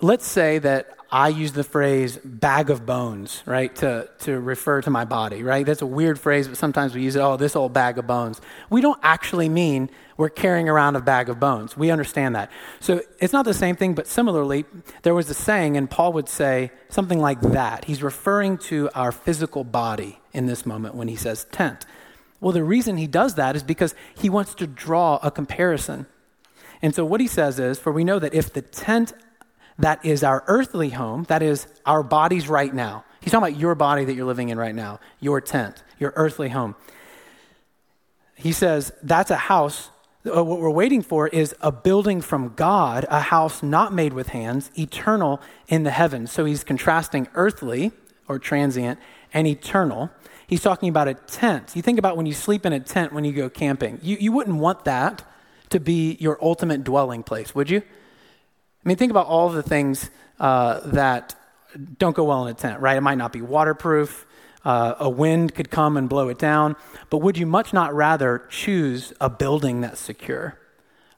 let's 0.00 0.26
say 0.26 0.58
that 0.58 0.96
I 1.14 1.28
use 1.28 1.52
the 1.52 1.62
phrase 1.62 2.16
bag 2.24 2.70
of 2.70 2.86
bones, 2.86 3.42
right, 3.44 3.74
to, 3.76 4.08
to 4.20 4.40
refer 4.40 4.80
to 4.80 4.88
my 4.88 5.04
body, 5.04 5.42
right? 5.42 5.66
That's 5.66 5.82
a 5.82 5.86
weird 5.86 6.18
phrase, 6.18 6.48
but 6.48 6.56
sometimes 6.56 6.94
we 6.94 7.02
use 7.02 7.16
it, 7.16 7.20
oh, 7.20 7.36
this 7.36 7.54
old 7.54 7.74
bag 7.74 7.98
of 7.98 8.06
bones. 8.06 8.40
We 8.70 8.80
don't 8.80 8.98
actually 9.02 9.50
mean 9.50 9.90
we're 10.16 10.30
carrying 10.30 10.70
around 10.70 10.96
a 10.96 11.02
bag 11.02 11.28
of 11.28 11.38
bones. 11.38 11.76
We 11.76 11.90
understand 11.90 12.34
that. 12.34 12.50
So 12.80 13.02
it's 13.20 13.34
not 13.34 13.44
the 13.44 13.52
same 13.52 13.76
thing, 13.76 13.92
but 13.92 14.06
similarly, 14.06 14.64
there 15.02 15.14
was 15.14 15.28
a 15.28 15.34
saying, 15.34 15.76
and 15.76 15.90
Paul 15.90 16.14
would 16.14 16.30
say 16.30 16.72
something 16.88 17.20
like 17.20 17.42
that. 17.42 17.84
He's 17.84 18.02
referring 18.02 18.56
to 18.58 18.88
our 18.94 19.12
physical 19.12 19.64
body 19.64 20.18
in 20.32 20.46
this 20.46 20.64
moment 20.64 20.94
when 20.94 21.08
he 21.08 21.16
says 21.16 21.44
tent. 21.52 21.84
Well, 22.40 22.52
the 22.52 22.64
reason 22.64 22.96
he 22.96 23.06
does 23.06 23.34
that 23.34 23.54
is 23.54 23.62
because 23.62 23.94
he 24.14 24.30
wants 24.30 24.54
to 24.54 24.66
draw 24.66 25.18
a 25.22 25.30
comparison. 25.30 26.06
And 26.80 26.94
so 26.94 27.04
what 27.04 27.20
he 27.20 27.26
says 27.26 27.58
is, 27.58 27.78
for 27.78 27.92
we 27.92 28.02
know 28.02 28.18
that 28.18 28.32
if 28.32 28.50
the 28.50 28.62
tent 28.62 29.12
that 29.78 30.04
is 30.04 30.22
our 30.22 30.44
earthly 30.46 30.90
home, 30.90 31.24
that 31.24 31.42
is 31.42 31.66
our 31.86 32.02
bodies 32.02 32.48
right 32.48 32.72
now. 32.72 33.04
He's 33.20 33.32
talking 33.32 33.48
about 33.48 33.60
your 33.60 33.74
body 33.74 34.04
that 34.04 34.14
you're 34.14 34.26
living 34.26 34.48
in 34.48 34.58
right 34.58 34.74
now, 34.74 35.00
your 35.20 35.40
tent, 35.40 35.82
your 35.98 36.12
earthly 36.16 36.48
home. 36.48 36.74
He 38.34 38.52
says 38.52 38.92
that's 39.02 39.30
a 39.30 39.36
house. 39.36 39.90
Uh, 40.24 40.42
what 40.44 40.60
we're 40.60 40.70
waiting 40.70 41.02
for 41.02 41.28
is 41.28 41.54
a 41.60 41.72
building 41.72 42.20
from 42.20 42.54
God, 42.54 43.06
a 43.08 43.20
house 43.20 43.62
not 43.62 43.92
made 43.92 44.12
with 44.12 44.28
hands, 44.28 44.70
eternal 44.76 45.40
in 45.68 45.84
the 45.84 45.90
heavens. 45.90 46.32
So 46.32 46.44
he's 46.44 46.64
contrasting 46.64 47.28
earthly 47.34 47.92
or 48.28 48.38
transient 48.38 48.98
and 49.32 49.46
eternal. 49.46 50.10
He's 50.46 50.60
talking 50.60 50.88
about 50.88 51.08
a 51.08 51.14
tent. 51.14 51.74
You 51.74 51.82
think 51.82 51.98
about 51.98 52.16
when 52.16 52.26
you 52.26 52.34
sleep 52.34 52.66
in 52.66 52.72
a 52.72 52.80
tent 52.80 53.12
when 53.12 53.24
you 53.24 53.32
go 53.32 53.48
camping. 53.48 53.98
You, 54.02 54.16
you 54.18 54.32
wouldn't 54.32 54.58
want 54.58 54.84
that 54.84 55.24
to 55.70 55.80
be 55.80 56.16
your 56.20 56.38
ultimate 56.42 56.84
dwelling 56.84 57.22
place, 57.22 57.54
would 57.54 57.70
you? 57.70 57.82
I 58.84 58.88
mean, 58.88 58.96
think 58.96 59.10
about 59.10 59.26
all 59.26 59.48
the 59.48 59.62
things 59.62 60.10
uh, 60.40 60.80
that 60.90 61.34
don't 61.98 62.16
go 62.16 62.24
well 62.24 62.46
in 62.46 62.50
a 62.50 62.54
tent, 62.54 62.80
right? 62.80 62.96
It 62.96 63.00
might 63.00 63.18
not 63.18 63.32
be 63.32 63.40
waterproof. 63.40 64.26
Uh, 64.64 64.94
a 64.98 65.10
wind 65.10 65.54
could 65.54 65.70
come 65.70 65.96
and 65.96 66.08
blow 66.08 66.28
it 66.28 66.38
down. 66.38 66.76
But 67.10 67.18
would 67.18 67.36
you 67.36 67.46
much 67.46 67.72
not 67.72 67.94
rather 67.94 68.44
choose 68.48 69.12
a 69.20 69.30
building 69.30 69.80
that's 69.80 70.00
secure, 70.00 70.58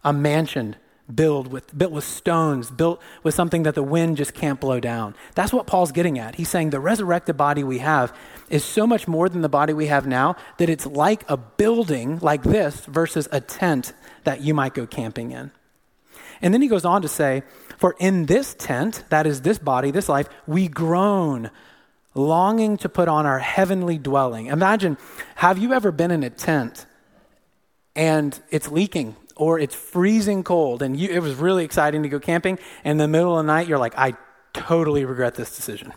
a 0.03 0.13
mansion 0.13 0.77
built 1.15 1.49
with, 1.49 1.77
built 1.77 1.93
with 1.93 2.05
stones, 2.05 2.71
built 2.71 3.03
with 3.23 3.35
something 3.35 3.65
that 3.65 3.75
the 3.75 3.83
wind 3.83 4.17
just 4.17 4.33
can't 4.33 4.61
blow 4.61 4.81
down? 4.81 5.15
That's 5.35 5.53
what 5.53 5.67
Paul's 5.67 5.93
getting 5.93 6.19
at. 6.19 6.37
He's 6.37 6.49
saying 6.49 6.71
the 6.71 6.81
resurrected 6.81 7.37
body 7.37 7.65
we 7.65 7.79
have 7.79 8.17
is 8.49 8.65
so 8.65 8.87
much 8.87 9.09
more 9.09 9.29
than 9.29 9.43
the 9.43 9.49
body 9.49 9.73
we 9.73 9.87
have 9.87 10.07
now 10.07 10.37
that 10.59 10.71
it's 10.71 10.87
like 10.87 11.29
a 11.29 11.37
building 11.37 12.19
like 12.21 12.43
this 12.43 12.85
versus 12.87 13.29
a 13.33 13.41
tent 13.41 13.93
that 14.25 14.41
you 14.41 14.55
might 14.55 14.75
go 14.75 14.87
camping 14.87 15.33
in. 15.33 15.51
And 16.45 16.53
then 16.53 16.61
he 16.61 16.69
goes 16.69 16.85
on 16.85 17.01
to 17.01 17.09
say, 17.09 17.43
For 17.79 17.97
in 17.99 18.27
this 18.27 18.55
tent, 18.55 19.03
that 19.09 19.27
is 19.27 19.41
this 19.41 19.59
body, 19.59 19.91
this 19.91 20.11
life, 20.11 20.29
we 20.47 20.69
groan, 20.69 21.51
longing 22.13 22.77
to 22.77 22.89
put 22.91 23.09
on 23.09 23.25
our 23.25 23.39
heavenly 23.39 23.97
dwelling. 23.97 24.49
Imagine, 24.49 24.99
have 25.37 25.57
you 25.57 25.73
ever 25.73 25.91
been 25.91 26.11
in 26.11 26.23
a 26.23 26.29
tent 26.29 26.85
and 27.97 28.39
it's 28.51 28.71
leaking 28.71 29.17
or 29.37 29.59
it's 29.59 29.75
freezing 29.75 30.45
cold 30.45 30.83
and 30.83 31.01
you, 31.01 31.09
it 31.09 31.21
was 31.21 31.35
really 31.37 31.65
exciting 31.65 32.03
to 32.03 32.11
go 32.11 32.21
camping, 32.21 32.59
and 32.85 32.93
in 32.93 32.99
the 32.99 33.09
middle 33.09 33.39
of 33.39 33.47
the 33.47 33.51
night, 33.51 33.67
you're 33.67 33.79
like, 33.79 33.97
I 33.97 34.13
totally 34.53 35.07
regret 35.07 35.37
this 35.37 35.57
decision. 35.57 35.95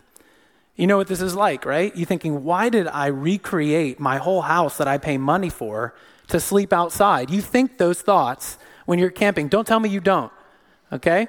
You 0.78 0.88
know 0.88 0.96
what 0.96 1.08
this 1.08 1.22
is 1.22 1.36
like, 1.36 1.66
right? 1.66 1.94
You're 1.94 2.06
thinking, 2.06 2.46
why 2.46 2.70
did 2.70 2.88
I 2.88 3.08
recreate 3.08 4.00
my 4.00 4.16
whole 4.16 4.44
house 4.44 4.78
that 4.78 4.88
I 4.88 4.98
pay 4.98 5.18
money 5.18 5.50
for 5.50 5.94
to 6.30 6.40
sleep 6.40 6.72
outside? 6.72 7.32
You 7.32 7.42
think 7.42 7.78
those 7.78 8.02
thoughts 8.02 8.58
when 8.88 8.98
you're 8.98 9.12
camping. 9.12 9.50
Don't 9.50 9.68
tell 9.68 9.80
me 9.80 9.90
you 9.90 10.00
don't, 10.00 10.32
okay? 10.92 11.28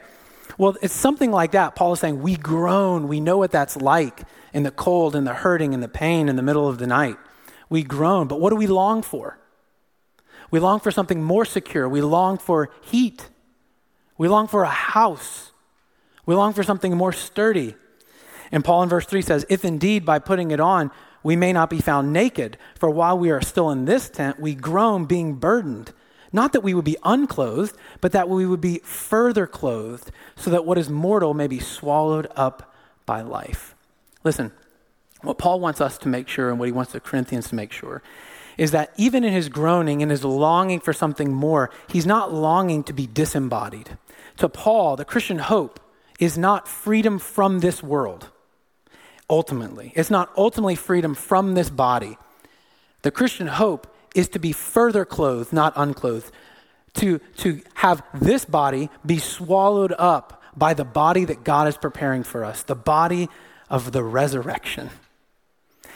Well, 0.57 0.77
it's 0.83 0.95
something 0.95 1.31
like 1.31 1.53
that. 1.53 1.75
Paul 1.75 1.93
is 1.93 2.01
saying, 2.01 2.21
we 2.21 2.37
groan. 2.37 3.09
We 3.09 3.21
know 3.21 3.39
what 3.39 3.51
that's 3.51 3.77
like 3.77 4.23
in 4.53 4.63
the 4.63 4.71
cold 4.71 5.15
and 5.15 5.27
the 5.27 5.35
hurting 5.35 5.75
and 5.75 5.83
the 5.83 5.89
pain 5.89 6.29
in 6.29 6.37
the 6.37 6.43
middle 6.43 6.69
of 6.69 6.79
the 6.79 6.87
night. 6.87 7.17
We 7.69 7.83
groan, 7.83 8.29
but 8.29 8.41
what 8.41 8.51
do 8.51 8.57
we 8.57 8.67
long 8.67 9.03
for? 9.03 9.39
We 10.51 10.59
long 10.59 10.81
for 10.81 10.91
something 10.91 11.23
more 11.23 11.45
secure. 11.45 11.89
We 11.89 12.01
long 12.01 12.39
for 12.39 12.71
heat. 12.81 13.29
We 14.17 14.29
long 14.29 14.49
for 14.49 14.63
a 14.63 14.69
house. 14.69 15.53
We 16.25 16.35
long 16.35 16.55
for 16.55 16.63
something 16.63 16.97
more 16.97 17.13
sturdy. 17.13 17.75
And 18.51 18.65
Paul 18.65 18.83
in 18.83 18.89
verse 18.89 19.07
3 19.07 19.21
says, 19.21 19.45
If 19.51 19.65
indeed 19.65 20.07
by 20.07 20.19
putting 20.19 20.51
it 20.51 20.61
on 20.61 20.91
we 21.23 21.37
may 21.37 21.53
not 21.53 21.71
be 21.71 21.81
found 21.81 22.13
naked, 22.13 22.57
for 22.79 22.89
while 22.89 23.19
we 23.19 23.31
are 23.31 23.41
still 23.41 23.71
in 23.71 23.85
this 23.85 24.09
tent, 24.09 24.39
we 24.39 24.55
groan 24.55 25.05
being 25.05 25.35
burdened. 25.35 25.93
Not 26.33 26.53
that 26.53 26.63
we 26.63 26.75
would 26.75 26.85
be 26.85 26.97
unclothed, 27.05 27.77
but 28.01 28.13
that 28.13 28.29
we 28.29 28.47
would 28.47 28.61
be 28.61 28.79
further 28.81 29.47
clothed, 29.47 30.11
so 30.37 30.51
that 30.51 30.65
what 30.65 30.79
is 30.79 30.89
mortal 30.91 31.35
may 31.35 31.47
be 31.47 31.59
swallowed 31.59 32.29
up 32.37 32.75
by 33.07 33.23
life. 33.23 33.75
Listen, 34.25 34.53
what 35.23 35.39
Paul 35.39 35.61
wants 35.61 35.81
us 35.81 35.99
to 35.99 36.09
make 36.09 36.29
sure 36.29 36.51
and 36.51 36.59
what 36.59 36.67
he 36.67 36.73
wants 36.73 36.93
the 36.93 37.01
Corinthians 37.01 37.49
to 37.49 37.55
make 37.55 37.73
sure 37.73 38.03
is 38.57 38.73
that 38.73 38.93
even 38.97 39.23
in 39.23 39.33
his 39.33 39.49
groaning 39.49 40.03
and 40.03 40.11
his 40.11 40.25
longing 40.25 40.81
for 40.81 40.93
something 40.93 41.33
more, 41.33 41.71
he's 41.89 42.07
not 42.07 42.35
longing 42.35 42.83
to 42.83 42.93
be 42.93 43.07
disembodied. 43.07 43.97
To 44.39 44.49
Paul, 44.49 44.97
the 44.97 45.05
Christian 45.05 45.39
hope 45.39 45.79
is 46.19 46.37
not 46.37 46.67
freedom 46.67 47.19
from 47.19 47.61
this 47.61 47.83
world 47.83 48.31
ultimately. 49.31 49.93
It's 49.95 50.11
not 50.11 50.31
ultimately 50.37 50.75
freedom 50.75 51.15
from 51.15 51.55
this 51.55 51.71
body. 51.71 52.19
The 53.03 53.11
Christian 53.11 53.47
hope 53.47 53.87
is 54.19 54.29
to 54.31 54.41
be 54.41 54.51
further 54.53 55.05
clothed, 55.05 55.53
not 55.53 55.73
unclothed, 55.77 56.33
to, 56.95 57.21
to 57.37 57.61
have 57.75 58.03
this 58.13 58.45
body 58.45 58.91
be 59.07 59.19
swallowed 59.19 59.95
up 59.97 60.43
by 60.57 60.75
the 60.75 60.85
body 60.85 61.25
that 61.25 61.45
God 61.45 61.69
is 61.69 61.77
preparing 61.77 62.25
for 62.25 62.45
us, 62.45 62.65
the 62.65 62.75
body 62.75 63.29
of 63.71 63.93
the 63.93 64.03
resurrection. 64.03 64.91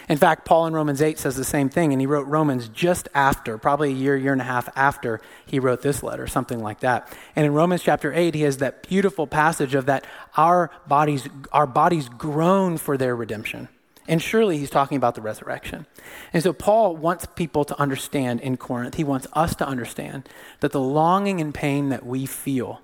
In 0.08 0.18
fact, 0.18 0.44
Paul 0.44 0.66
in 0.66 0.72
Romans 0.72 1.02
8 1.02 1.18
says 1.18 1.34
the 1.34 1.44
same 1.44 1.68
thing, 1.68 1.92
and 1.92 2.00
he 2.00 2.06
wrote 2.06 2.26
Romans 2.28 2.68
just 2.68 3.08
after, 3.12 3.58
probably 3.58 3.90
a 3.90 3.94
year, 3.94 4.16
year 4.16 4.32
and 4.32 4.40
a 4.40 4.44
half 4.44 4.68
after 4.76 5.20
he 5.44 5.58
wrote 5.58 5.82
this 5.82 6.02
letter, 6.02 6.28
something 6.28 6.60
like 6.60 6.80
that. 6.80 7.12
And 7.34 7.44
in 7.44 7.52
Romans 7.52 7.82
chapter 7.82 8.12
8, 8.12 8.34
he 8.36 8.42
has 8.42 8.58
that 8.58 8.86
beautiful 8.88 9.26
passage 9.26 9.74
of 9.74 9.86
that 9.86 10.06
our 10.36 10.70
bodies, 10.86 11.28
our 11.50 11.66
bodies 11.66 12.08
groan 12.08 12.78
for 12.78 12.96
their 12.96 13.16
redemption. 13.16 13.68
And 14.08 14.20
surely 14.20 14.58
he's 14.58 14.70
talking 14.70 14.96
about 14.96 15.14
the 15.14 15.20
resurrection. 15.20 15.86
And 16.32 16.42
so 16.42 16.52
Paul 16.52 16.96
wants 16.96 17.26
people 17.36 17.64
to 17.64 17.80
understand 17.80 18.40
in 18.40 18.56
Corinth, 18.56 18.96
he 18.96 19.04
wants 19.04 19.26
us 19.32 19.54
to 19.56 19.66
understand 19.66 20.28
that 20.60 20.72
the 20.72 20.80
longing 20.80 21.40
and 21.40 21.54
pain 21.54 21.90
that 21.90 22.04
we 22.04 22.26
feel 22.26 22.80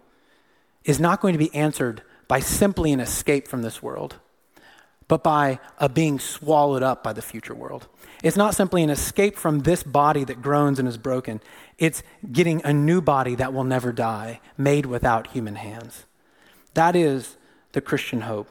is 0.84 1.00
not 1.00 1.20
going 1.20 1.32
to 1.32 1.38
be 1.38 1.54
answered 1.54 2.02
by 2.28 2.40
simply 2.40 2.92
an 2.92 3.00
escape 3.00 3.48
from 3.48 3.62
this 3.62 3.82
world 3.82 4.16
but 5.08 5.22
by 5.22 5.58
a 5.78 5.88
being 5.88 6.20
swallowed 6.20 6.82
up 6.82 7.02
by 7.02 7.12
the 7.12 7.22
future 7.22 7.54
world. 7.54 7.88
It's 8.22 8.37
not 8.37 8.54
simply 8.54 8.82
an 8.82 8.90
escape 8.90 9.37
from 9.37 9.60
this 9.60 9.82
body 9.82 10.25
that 10.25 10.42
groans 10.42 10.78
and 10.78 10.87
is 10.87 10.98
broken, 10.98 11.40
it's 11.78 12.02
getting 12.30 12.60
a 12.64 12.72
new 12.72 13.00
body 13.00 13.34
that 13.37 13.52
will 13.52 13.64
never 13.64 13.90
die, 13.90 14.40
made 14.56 14.87
without 14.87 15.28
human 15.28 15.56
hands. 15.56 16.04
That 16.75 16.94
is 16.94 17.37
the 17.72 17.80
Christian 17.80 18.22
hope. 18.22 18.48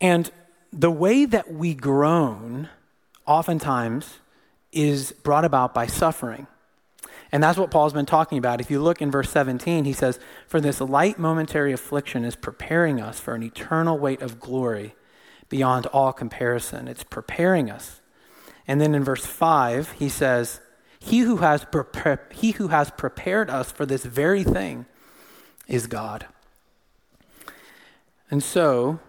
And 0.00 0.30
the 0.72 0.90
way 0.90 1.24
that 1.24 1.52
we 1.52 1.74
groan, 1.74 2.68
oftentimes, 3.26 4.18
is 4.72 5.12
brought 5.12 5.44
about 5.44 5.74
by 5.74 5.86
suffering. 5.86 6.46
And 7.32 7.42
that's 7.42 7.58
what 7.58 7.70
Paul's 7.70 7.92
been 7.92 8.06
talking 8.06 8.38
about. 8.38 8.60
If 8.60 8.70
you 8.70 8.80
look 8.80 9.00
in 9.00 9.10
verse 9.10 9.30
17, 9.30 9.84
he 9.84 9.92
says, 9.92 10.18
For 10.48 10.60
this 10.60 10.80
light 10.80 11.18
momentary 11.18 11.72
affliction 11.72 12.24
is 12.24 12.34
preparing 12.34 13.00
us 13.00 13.20
for 13.20 13.34
an 13.34 13.42
eternal 13.42 13.98
weight 13.98 14.22
of 14.22 14.40
glory 14.40 14.94
beyond 15.48 15.86
all 15.86 16.12
comparison. 16.12 16.88
It's 16.88 17.04
preparing 17.04 17.70
us. 17.70 18.00
And 18.66 18.80
then 18.80 18.94
in 18.94 19.04
verse 19.04 19.26
5, 19.26 19.92
he 19.92 20.08
says, 20.08 20.60
he 21.00 21.20
who, 21.20 21.38
has 21.38 21.64
prepar- 21.64 22.30
he 22.32 22.52
who 22.52 22.68
has 22.68 22.90
prepared 22.90 23.48
us 23.48 23.72
for 23.72 23.86
this 23.86 24.04
very 24.04 24.44
thing 24.44 24.84
is 25.66 25.86
God. 25.86 26.26
And 28.30 28.42
so, 28.42 29.00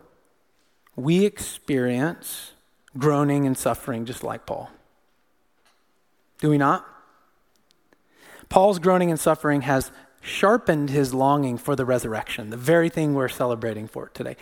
we 1.01 1.25
experience 1.25 2.51
groaning 2.97 3.45
and 3.45 3.57
suffering 3.57 4.05
just 4.05 4.23
like 4.23 4.45
Paul. 4.45 4.69
Do 6.39 6.49
we 6.49 6.57
not? 6.57 6.85
Paul's 8.49 8.79
groaning 8.79 9.09
and 9.09 9.19
suffering 9.19 9.61
has 9.61 9.91
sharpened 10.21 10.89
his 10.89 11.13
longing 11.13 11.57
for 11.57 11.75
the 11.75 11.85
resurrection, 11.85 12.49
the 12.49 12.57
very 12.57 12.89
thing 12.89 13.13
we're 13.13 13.29
celebrating 13.29 13.87
for 13.87 14.09
today. 14.09 14.35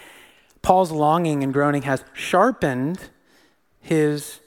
Paul's 0.62 0.92
longing 0.92 1.44
and 1.44 1.54
groaning 1.54 1.84
has 1.84 2.04
sharpened 2.13 3.10
his 3.80 4.39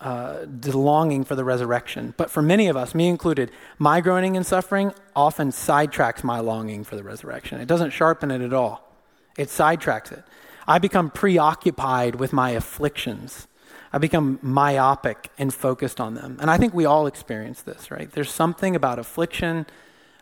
uh, 0.00 0.46
longing 0.72 1.24
for 1.24 1.34
the 1.34 1.44
resurrection. 1.44 2.14
But 2.16 2.30
for 2.30 2.40
many 2.40 2.68
of 2.68 2.76
us, 2.76 2.94
me 2.94 3.08
included, 3.08 3.50
my 3.78 4.00
groaning 4.00 4.36
and 4.36 4.46
suffering 4.46 4.92
often 5.14 5.50
sidetracks 5.50 6.22
my 6.22 6.40
longing 6.40 6.84
for 6.84 6.96
the 6.96 7.02
resurrection. 7.02 7.60
It 7.60 7.66
doesn't 7.66 7.90
sharpen 7.90 8.30
it 8.30 8.40
at 8.40 8.52
all, 8.52 8.94
it 9.36 9.48
sidetracks 9.48 10.12
it. 10.12 10.24
I 10.68 10.78
become 10.78 11.10
preoccupied 11.10 12.16
with 12.16 12.34
my 12.34 12.50
afflictions. 12.50 13.48
I 13.90 13.96
become 13.96 14.38
myopic 14.42 15.30
and 15.38 15.52
focused 15.52 15.98
on 15.98 16.12
them. 16.14 16.36
And 16.40 16.50
I 16.50 16.58
think 16.58 16.74
we 16.74 16.84
all 16.84 17.06
experience 17.06 17.62
this, 17.62 17.90
right? 17.90 18.12
There's 18.12 18.30
something 18.30 18.76
about 18.76 18.98
affliction, 18.98 19.66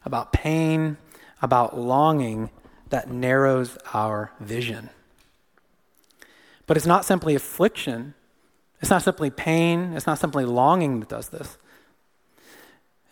about 0.04 0.32
pain, 0.32 0.98
about 1.42 1.76
longing 1.76 2.50
that 2.90 3.10
narrows 3.10 3.76
our 3.92 4.30
vision. 4.38 4.90
But 6.68 6.76
it's 6.76 6.86
not 6.86 7.04
simply 7.04 7.34
affliction, 7.34 8.14
it's 8.80 8.90
not 8.90 9.02
simply 9.02 9.30
pain, 9.30 9.94
it's 9.94 10.06
not 10.06 10.20
simply 10.20 10.44
longing 10.44 11.00
that 11.00 11.08
does 11.08 11.30
this. 11.30 11.58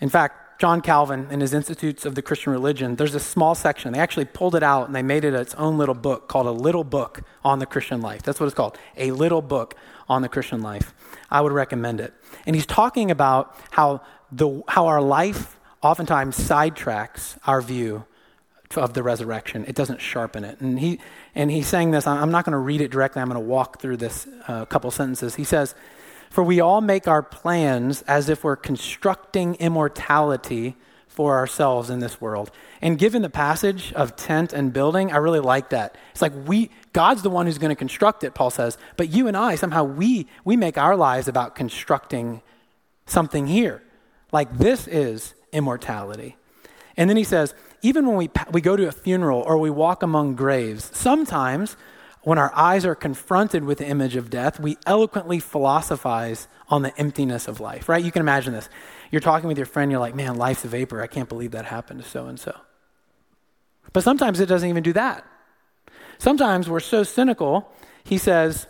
In 0.01 0.09
fact, 0.09 0.44
John 0.59 0.81
Calvin, 0.81 1.27
in 1.31 1.41
his 1.41 1.53
Institutes 1.53 2.07
of 2.07 2.15
the 2.15 2.23
Christian 2.23 2.53
Religion, 2.53 2.97
there's 2.97 3.15
a 3.15 3.21
small 3.21 3.55
section. 3.55 3.93
They 3.93 3.99
actually 3.99 4.27
pulled 4.27 4.55
it 4.55 4.63
out 4.63 4.87
and 4.87 4.95
they 4.95 5.03
made 5.03 5.25
it 5.25 5.35
its 5.35 5.55
own 5.57 5.79
little 5.79 5.95
book 5.95 6.29
called 6.29 6.47
A 6.47 6.53
Little 6.53 6.85
Book 6.85 7.23
on 7.45 7.59
the 7.59 7.67
Christian 7.67 8.01
Life. 8.01 8.23
That's 8.23 8.39
what 8.39 8.47
it's 8.47 8.55
called, 8.55 8.79
A 8.97 9.11
Little 9.11 9.43
Book 9.43 9.75
on 10.09 10.23
the 10.23 10.29
Christian 10.29 10.63
Life. 10.63 10.95
I 11.31 11.41
would 11.41 11.53
recommend 11.53 12.01
it. 12.01 12.15
And 12.47 12.55
he's 12.55 12.67
talking 12.67 13.11
about 13.11 13.55
how, 13.73 14.03
the, 14.31 14.63
how 14.69 14.87
our 14.87 15.03
life 15.03 15.59
oftentimes 15.83 16.39
sidetracks 16.39 17.37
our 17.47 17.61
view 17.61 18.05
of 18.77 18.95
the 18.95 19.03
resurrection. 19.03 19.65
It 19.67 19.75
doesn't 19.75 20.01
sharpen 20.01 20.45
it. 20.45 20.61
And, 20.61 20.79
he, 20.79 20.99
and 21.35 21.51
he's 21.51 21.67
saying 21.67 21.91
this, 21.91 22.07
I'm 22.07 22.31
not 22.31 22.45
going 22.45 22.53
to 22.53 22.59
read 22.59 22.81
it 22.81 22.91
directly, 22.91 23.23
I'm 23.23 23.29
going 23.29 23.41
to 23.41 23.49
walk 23.49 23.81
through 23.81 23.99
this 23.99 24.27
uh, 24.49 24.65
couple 24.67 24.91
sentences. 24.91 25.35
He 25.35 25.45
says, 25.45 25.75
For 26.35 26.43
we 26.43 26.59
all 26.59 26.81
make 26.81 27.07
our 27.07 27.23
plans 27.23 28.03
as 28.09 28.29
if 28.29 28.43
we're 28.43 28.57
constructing 28.57 29.55
immortality 29.55 30.75
for 31.07 31.37
ourselves 31.37 31.91
in 31.91 32.01
this 32.01 32.21
world. 32.21 32.51
And 32.83 32.99
given 32.99 33.23
the 33.23 33.31
passage 33.31 33.93
of 33.93 34.17
tent 34.17 34.53
and 34.53 34.73
building, 34.73 35.13
I 35.13 35.19
really 35.19 35.39
like 35.39 35.69
that. 35.69 35.97
It's 36.11 36.21
like 36.21 36.33
we 36.45 36.73
God's 36.93 37.23
the 37.23 37.31
one 37.31 37.47
who's 37.47 37.59
going 37.59 37.71
to 37.71 37.77
construct 37.77 38.25
it, 38.25 38.35
Paul 38.35 38.51
says, 38.51 38.77
but 38.97 39.11
you 39.11 39.29
and 39.29 39.37
I 39.37 39.55
somehow 39.55 39.85
we 39.85 40.27
we 40.45 40.57
make 40.57 40.77
our 40.77 40.97
lives 40.97 41.29
about 41.29 41.55
constructing 41.55 42.43
something 43.07 43.47
here. 43.47 43.85
Like 44.33 44.59
this 44.59 44.89
is 44.89 45.35
immortality. 45.53 46.37
And 46.97 47.09
then 47.09 47.17
he 47.17 47.23
says, 47.23 47.55
even 47.81 48.09
when 48.09 48.17
we, 48.17 48.29
we 48.51 48.61
go 48.61 48.75
to 48.75 48.89
a 48.89 48.93
funeral 48.93 49.41
or 49.47 49.57
we 49.57 49.71
walk 49.71 50.03
among 50.03 50.35
graves, 50.35 50.91
sometimes 50.93 51.77
when 52.25 52.39
our 52.39 52.53
eyes 52.55 52.85
are 52.85 52.95
confronted 52.95 53.65
with 53.65 53.79
the 53.79 53.87
image 53.87 54.17
of 54.17 54.31
death, 54.31 54.59
we 54.59 54.79
eloquently 54.87 55.39
philosophize 55.39 56.49
on 56.69 56.83
the 56.83 56.99
emptiness 56.99 57.47
of 57.47 57.61
life, 57.61 57.89
right? 57.89 58.03
You 58.03 58.11
can 58.11 58.21
imagine 58.21 58.53
this. 58.53 58.69
You're 59.11 59.21
talking 59.21 59.47
with 59.47 59.59
your 59.59 59.67
friend, 59.67 59.91
you're 59.91 60.01
like, 60.01 60.15
man, 60.15 60.37
life's 60.37 60.65
a 60.65 60.69
vapor. 60.69 61.03
I 61.03 61.07
can't 61.07 61.29
believe 61.29 61.53
that 61.53 61.67
happened 61.67 62.03
to 62.03 62.09
so 62.09 62.27
and 62.27 62.41
so. 62.41 62.57
But 63.93 64.03
sometimes 64.03 64.41
it 64.41 64.47
doesn't 64.47 64.69
even 64.69 64.83
do 64.83 64.95
that. 64.95 65.25
Sometimes 66.19 66.69
we're 66.69 66.81
so 66.81 67.03
cynical, 67.03 67.71
he 68.03 68.19
says, 68.19 68.67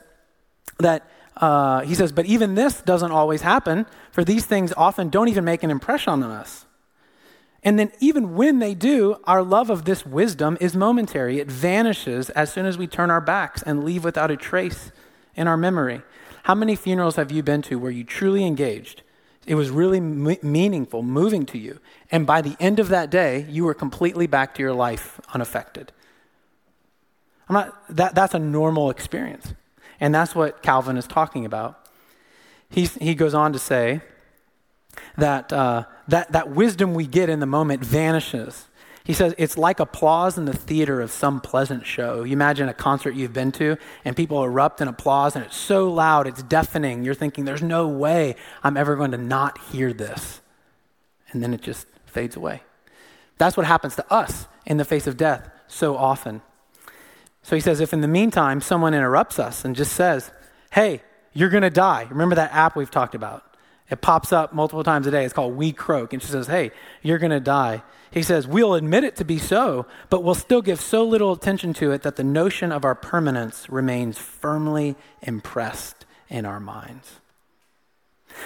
that 0.78 1.08
uh, 1.36 1.82
he 1.82 1.94
says, 1.94 2.12
but 2.12 2.26
even 2.26 2.54
this 2.54 2.80
doesn't 2.82 3.12
always 3.12 3.42
happen, 3.42 3.86
for 4.10 4.24
these 4.24 4.44
things 4.44 4.72
often 4.76 5.08
don't 5.08 5.28
even 5.28 5.44
make 5.44 5.62
an 5.62 5.70
impression 5.70 6.12
on 6.12 6.22
us. 6.24 6.63
And 7.64 7.78
then, 7.78 7.90
even 7.98 8.34
when 8.34 8.58
they 8.58 8.74
do, 8.74 9.16
our 9.24 9.42
love 9.42 9.70
of 9.70 9.86
this 9.86 10.04
wisdom 10.04 10.58
is 10.60 10.76
momentary. 10.76 11.40
It 11.40 11.50
vanishes 11.50 12.28
as 12.30 12.52
soon 12.52 12.66
as 12.66 12.76
we 12.76 12.86
turn 12.86 13.10
our 13.10 13.22
backs 13.22 13.62
and 13.62 13.84
leave 13.84 14.04
without 14.04 14.30
a 14.30 14.36
trace 14.36 14.92
in 15.34 15.48
our 15.48 15.56
memory. 15.56 16.02
How 16.42 16.54
many 16.54 16.76
funerals 16.76 17.16
have 17.16 17.32
you 17.32 17.42
been 17.42 17.62
to 17.62 17.78
where 17.78 17.90
you 17.90 18.04
truly 18.04 18.44
engaged? 18.44 19.02
It 19.46 19.54
was 19.54 19.70
really 19.70 19.96
m- 19.96 20.36
meaningful, 20.42 21.02
moving 21.02 21.46
to 21.46 21.58
you. 21.58 21.80
And 22.10 22.26
by 22.26 22.42
the 22.42 22.54
end 22.60 22.78
of 22.78 22.88
that 22.88 23.08
day, 23.10 23.46
you 23.48 23.64
were 23.64 23.74
completely 23.74 24.26
back 24.26 24.54
to 24.54 24.62
your 24.62 24.74
life 24.74 25.18
unaffected. 25.32 25.90
I'm 27.48 27.54
not, 27.54 27.96
that, 27.96 28.14
that's 28.14 28.34
a 28.34 28.38
normal 28.38 28.90
experience. 28.90 29.54
And 30.00 30.14
that's 30.14 30.34
what 30.34 30.62
Calvin 30.62 30.98
is 30.98 31.06
talking 31.06 31.46
about. 31.46 31.88
He's, 32.68 32.94
he 32.96 33.14
goes 33.14 33.32
on 33.32 33.52
to 33.54 33.58
say 33.58 34.02
that, 35.16 35.52
uh, 35.52 35.84
that 36.08 36.32
that 36.32 36.50
wisdom 36.50 36.94
we 36.94 37.06
get 37.06 37.28
in 37.28 37.40
the 37.40 37.46
moment 37.46 37.84
vanishes. 37.84 38.68
He 39.04 39.12
says 39.12 39.34
it's 39.36 39.58
like 39.58 39.80
applause 39.80 40.38
in 40.38 40.46
the 40.46 40.56
theater 40.56 41.02
of 41.02 41.10
some 41.10 41.40
pleasant 41.40 41.86
show. 41.86 42.24
You 42.24 42.32
imagine 42.32 42.70
a 42.70 42.74
concert 42.74 43.14
you've 43.14 43.34
been 43.34 43.52
to 43.52 43.76
and 44.02 44.16
people 44.16 44.42
erupt 44.42 44.80
in 44.80 44.88
applause 44.88 45.36
and 45.36 45.44
it's 45.44 45.56
so 45.56 45.92
loud, 45.92 46.26
it's 46.26 46.42
deafening. 46.42 47.04
You're 47.04 47.14
thinking, 47.14 47.44
there's 47.44 47.62
no 47.62 47.86
way 47.86 48.34
I'm 48.62 48.78
ever 48.78 48.96
going 48.96 49.10
to 49.10 49.18
not 49.18 49.58
hear 49.70 49.92
this. 49.92 50.40
And 51.30 51.42
then 51.42 51.52
it 51.52 51.60
just 51.60 51.86
fades 52.06 52.34
away. 52.34 52.62
That's 53.36 53.56
what 53.56 53.66
happens 53.66 53.96
to 53.96 54.12
us 54.12 54.46
in 54.64 54.78
the 54.78 54.84
face 54.86 55.06
of 55.06 55.18
death 55.18 55.50
so 55.68 55.96
often. 55.96 56.40
So 57.42 57.56
he 57.56 57.60
says, 57.60 57.80
if 57.80 57.92
in 57.92 58.00
the 58.00 58.08
meantime 58.08 58.62
someone 58.62 58.94
interrupts 58.94 59.38
us 59.38 59.66
and 59.66 59.76
just 59.76 59.92
says, 59.92 60.30
hey, 60.72 61.02
you're 61.34 61.50
going 61.50 61.62
to 61.62 61.70
die. 61.70 62.06
Remember 62.08 62.36
that 62.36 62.54
app 62.54 62.74
we've 62.74 62.90
talked 62.90 63.14
about? 63.14 63.53
It 63.94 64.00
pops 64.00 64.32
up 64.32 64.52
multiple 64.52 64.82
times 64.82 65.06
a 65.06 65.12
day. 65.12 65.24
It's 65.24 65.32
called 65.32 65.54
We 65.54 65.70
Croak. 65.70 66.12
And 66.12 66.20
she 66.20 66.26
says, 66.26 66.48
hey, 66.48 66.72
you're 67.00 67.18
going 67.18 67.30
to 67.30 67.38
die. 67.38 67.84
He 68.10 68.24
says, 68.24 68.44
we'll 68.44 68.74
admit 68.74 69.04
it 69.04 69.14
to 69.16 69.24
be 69.24 69.38
so, 69.38 69.86
but 70.10 70.24
we'll 70.24 70.34
still 70.34 70.62
give 70.62 70.80
so 70.80 71.04
little 71.04 71.30
attention 71.30 71.72
to 71.74 71.92
it 71.92 72.02
that 72.02 72.16
the 72.16 72.24
notion 72.24 72.72
of 72.72 72.84
our 72.84 72.96
permanence 72.96 73.70
remains 73.70 74.18
firmly 74.18 74.96
impressed 75.22 76.06
in 76.28 76.44
our 76.44 76.58
minds. 76.58 77.20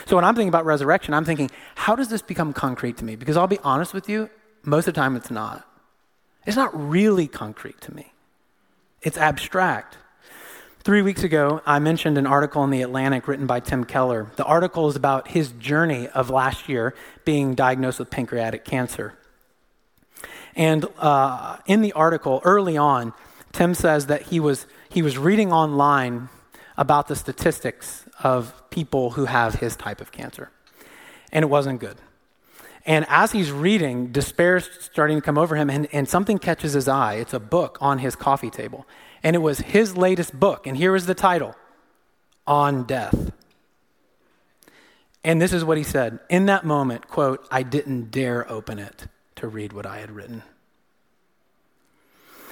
So 0.04 0.16
when 0.16 0.24
I'm 0.26 0.34
thinking 0.34 0.50
about 0.50 0.66
resurrection, 0.66 1.14
I'm 1.14 1.24
thinking, 1.24 1.50
how 1.76 1.96
does 1.96 2.08
this 2.08 2.20
become 2.20 2.52
concrete 2.52 2.98
to 2.98 3.04
me? 3.06 3.16
Because 3.16 3.38
I'll 3.38 3.46
be 3.46 3.58
honest 3.64 3.94
with 3.94 4.06
you, 4.06 4.28
most 4.64 4.86
of 4.86 4.92
the 4.92 5.00
time 5.00 5.16
it's 5.16 5.30
not. 5.30 5.66
It's 6.44 6.58
not 6.58 6.78
really 6.78 7.26
concrete 7.26 7.80
to 7.80 7.94
me. 7.94 8.12
It's 9.00 9.16
abstract. 9.16 9.96
Three 10.88 11.02
weeks 11.02 11.22
ago, 11.22 11.60
I 11.66 11.80
mentioned 11.80 12.16
an 12.16 12.26
article 12.26 12.64
in 12.64 12.70
The 12.70 12.80
Atlantic 12.80 13.28
written 13.28 13.46
by 13.46 13.60
Tim 13.60 13.84
Keller. 13.84 14.32
The 14.36 14.44
article 14.46 14.88
is 14.88 14.96
about 14.96 15.28
his 15.28 15.52
journey 15.52 16.08
of 16.08 16.30
last 16.30 16.66
year 16.66 16.94
being 17.26 17.54
diagnosed 17.54 17.98
with 17.98 18.08
pancreatic 18.08 18.64
cancer. 18.64 19.12
And 20.56 20.86
uh, 20.96 21.58
in 21.66 21.82
the 21.82 21.92
article, 21.92 22.40
early 22.42 22.78
on, 22.78 23.12
Tim 23.52 23.74
says 23.74 24.06
that 24.06 24.22
he 24.22 24.40
was, 24.40 24.66
he 24.88 25.02
was 25.02 25.18
reading 25.18 25.52
online 25.52 26.30
about 26.78 27.06
the 27.06 27.16
statistics 27.16 28.06
of 28.22 28.54
people 28.70 29.10
who 29.10 29.26
have 29.26 29.56
his 29.56 29.76
type 29.76 30.00
of 30.00 30.10
cancer. 30.10 30.50
And 31.30 31.42
it 31.42 31.48
wasn't 31.48 31.80
good. 31.80 31.98
And 32.86 33.04
as 33.10 33.32
he's 33.32 33.52
reading, 33.52 34.10
despair's 34.10 34.70
starting 34.80 35.18
to 35.18 35.22
come 35.22 35.36
over 35.36 35.54
him, 35.54 35.68
and, 35.68 35.86
and 35.92 36.08
something 36.08 36.38
catches 36.38 36.72
his 36.72 36.88
eye. 36.88 37.16
It's 37.16 37.34
a 37.34 37.40
book 37.40 37.76
on 37.82 37.98
his 37.98 38.16
coffee 38.16 38.48
table. 38.48 38.86
And 39.28 39.36
it 39.36 39.40
was 39.40 39.58
his 39.58 39.94
latest 39.94 40.32
book. 40.32 40.66
And 40.66 40.74
here 40.74 40.96
is 40.96 41.04
the 41.04 41.14
title 41.14 41.54
On 42.46 42.84
Death. 42.84 43.30
And 45.22 45.38
this 45.38 45.52
is 45.52 45.62
what 45.62 45.76
he 45.76 45.84
said. 45.84 46.20
In 46.30 46.46
that 46.46 46.64
moment, 46.64 47.08
quote, 47.08 47.46
I 47.50 47.62
didn't 47.62 48.10
dare 48.10 48.50
open 48.50 48.78
it 48.78 49.06
to 49.36 49.46
read 49.46 49.74
what 49.74 49.84
I 49.84 49.98
had 49.98 50.10
written. 50.10 50.44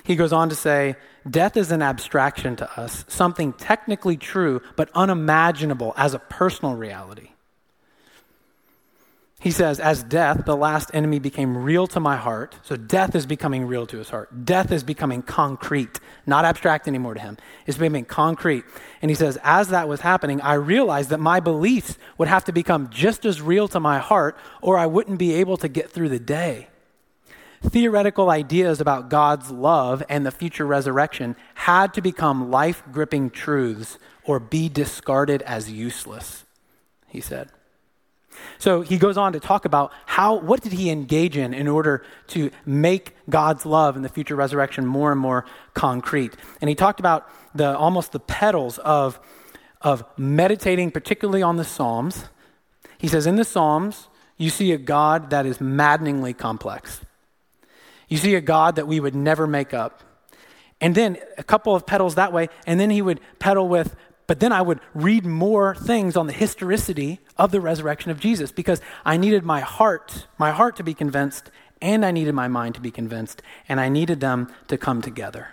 He 0.04 0.16
goes 0.16 0.34
on 0.34 0.50
to 0.50 0.54
say, 0.54 0.96
Death 1.26 1.56
is 1.56 1.70
an 1.72 1.80
abstraction 1.80 2.56
to 2.56 2.78
us, 2.78 3.06
something 3.08 3.54
technically 3.54 4.18
true, 4.18 4.60
but 4.76 4.90
unimaginable 4.94 5.94
as 5.96 6.12
a 6.12 6.18
personal 6.18 6.74
reality. 6.74 7.30
He 9.38 9.50
says, 9.50 9.78
As 9.78 10.02
death, 10.02 10.46
the 10.46 10.56
last 10.56 10.90
enemy, 10.94 11.18
became 11.18 11.56
real 11.56 11.86
to 11.88 12.00
my 12.00 12.16
heart, 12.16 12.56
so 12.62 12.74
death 12.74 13.14
is 13.14 13.26
becoming 13.26 13.66
real 13.66 13.86
to 13.86 13.98
his 13.98 14.08
heart. 14.08 14.46
Death 14.46 14.72
is 14.72 14.82
becoming 14.82 15.22
concrete, 15.22 16.00
not 16.24 16.46
abstract 16.46 16.88
anymore 16.88 17.14
to 17.14 17.20
him. 17.20 17.36
It's 17.66 17.76
becoming 17.76 18.06
concrete. 18.06 18.64
And 19.02 19.10
he 19.10 19.14
says, 19.14 19.38
As 19.42 19.68
that 19.68 19.88
was 19.88 20.00
happening, 20.00 20.40
I 20.40 20.54
realized 20.54 21.10
that 21.10 21.20
my 21.20 21.40
beliefs 21.40 21.98
would 22.16 22.28
have 22.28 22.44
to 22.46 22.52
become 22.52 22.88
just 22.88 23.26
as 23.26 23.42
real 23.42 23.68
to 23.68 23.80
my 23.80 23.98
heart, 23.98 24.38
or 24.62 24.78
I 24.78 24.86
wouldn't 24.86 25.18
be 25.18 25.34
able 25.34 25.58
to 25.58 25.68
get 25.68 25.90
through 25.90 26.08
the 26.08 26.18
day. 26.18 26.68
Theoretical 27.62 28.30
ideas 28.30 28.80
about 28.80 29.10
God's 29.10 29.50
love 29.50 30.02
and 30.08 30.24
the 30.24 30.30
future 30.30 30.66
resurrection 30.66 31.36
had 31.54 31.92
to 31.94 32.00
become 32.00 32.50
life 32.50 32.82
gripping 32.90 33.30
truths 33.30 33.98
or 34.24 34.40
be 34.40 34.68
discarded 34.68 35.42
as 35.42 35.70
useless, 35.70 36.44
he 37.06 37.20
said. 37.20 37.50
So 38.58 38.80
he 38.80 38.98
goes 38.98 39.16
on 39.16 39.32
to 39.32 39.40
talk 39.40 39.64
about 39.64 39.92
how, 40.06 40.36
what 40.36 40.62
did 40.62 40.72
he 40.72 40.90
engage 40.90 41.36
in 41.36 41.54
in 41.54 41.68
order 41.68 42.04
to 42.28 42.50
make 42.64 43.16
God's 43.28 43.66
love 43.66 43.96
and 43.96 44.04
the 44.04 44.08
future 44.08 44.36
resurrection 44.36 44.86
more 44.86 45.12
and 45.12 45.20
more 45.20 45.44
concrete. 45.74 46.34
And 46.60 46.68
he 46.68 46.74
talked 46.74 47.00
about 47.00 47.28
the, 47.54 47.76
almost 47.76 48.12
the 48.12 48.20
pedals 48.20 48.78
of, 48.78 49.20
of 49.80 50.04
meditating, 50.16 50.90
particularly 50.90 51.42
on 51.42 51.56
the 51.56 51.64
Psalms. 51.64 52.26
He 52.98 53.08
says, 53.08 53.26
in 53.26 53.36
the 53.36 53.44
Psalms, 53.44 54.08
you 54.36 54.50
see 54.50 54.72
a 54.72 54.78
God 54.78 55.30
that 55.30 55.46
is 55.46 55.60
maddeningly 55.60 56.34
complex. 56.34 57.00
You 58.08 58.16
see 58.16 58.34
a 58.34 58.40
God 58.40 58.76
that 58.76 58.86
we 58.86 59.00
would 59.00 59.14
never 59.14 59.46
make 59.46 59.74
up. 59.74 60.02
And 60.80 60.94
then 60.94 61.16
a 61.38 61.42
couple 61.42 61.74
of 61.74 61.86
pedals 61.86 62.16
that 62.16 62.32
way, 62.32 62.48
and 62.66 62.78
then 62.78 62.90
he 62.90 63.00
would 63.00 63.20
pedal 63.38 63.66
with 63.66 63.96
but 64.26 64.40
then 64.40 64.52
I 64.52 64.62
would 64.62 64.80
read 64.94 65.24
more 65.24 65.74
things 65.74 66.16
on 66.16 66.26
the 66.26 66.32
historicity 66.32 67.20
of 67.36 67.52
the 67.52 67.60
resurrection 67.60 68.10
of 68.10 68.20
Jesus 68.20 68.50
because 68.50 68.80
I 69.04 69.16
needed 69.16 69.44
my 69.44 69.60
heart, 69.60 70.26
my 70.38 70.50
heart 70.50 70.76
to 70.76 70.82
be 70.82 70.94
convinced, 70.94 71.50
and 71.80 72.04
I 72.04 72.10
needed 72.10 72.34
my 72.34 72.48
mind 72.48 72.74
to 72.76 72.80
be 72.80 72.90
convinced, 72.90 73.42
and 73.68 73.80
I 73.80 73.88
needed 73.88 74.20
them 74.20 74.52
to 74.68 74.78
come 74.78 75.02
together. 75.02 75.48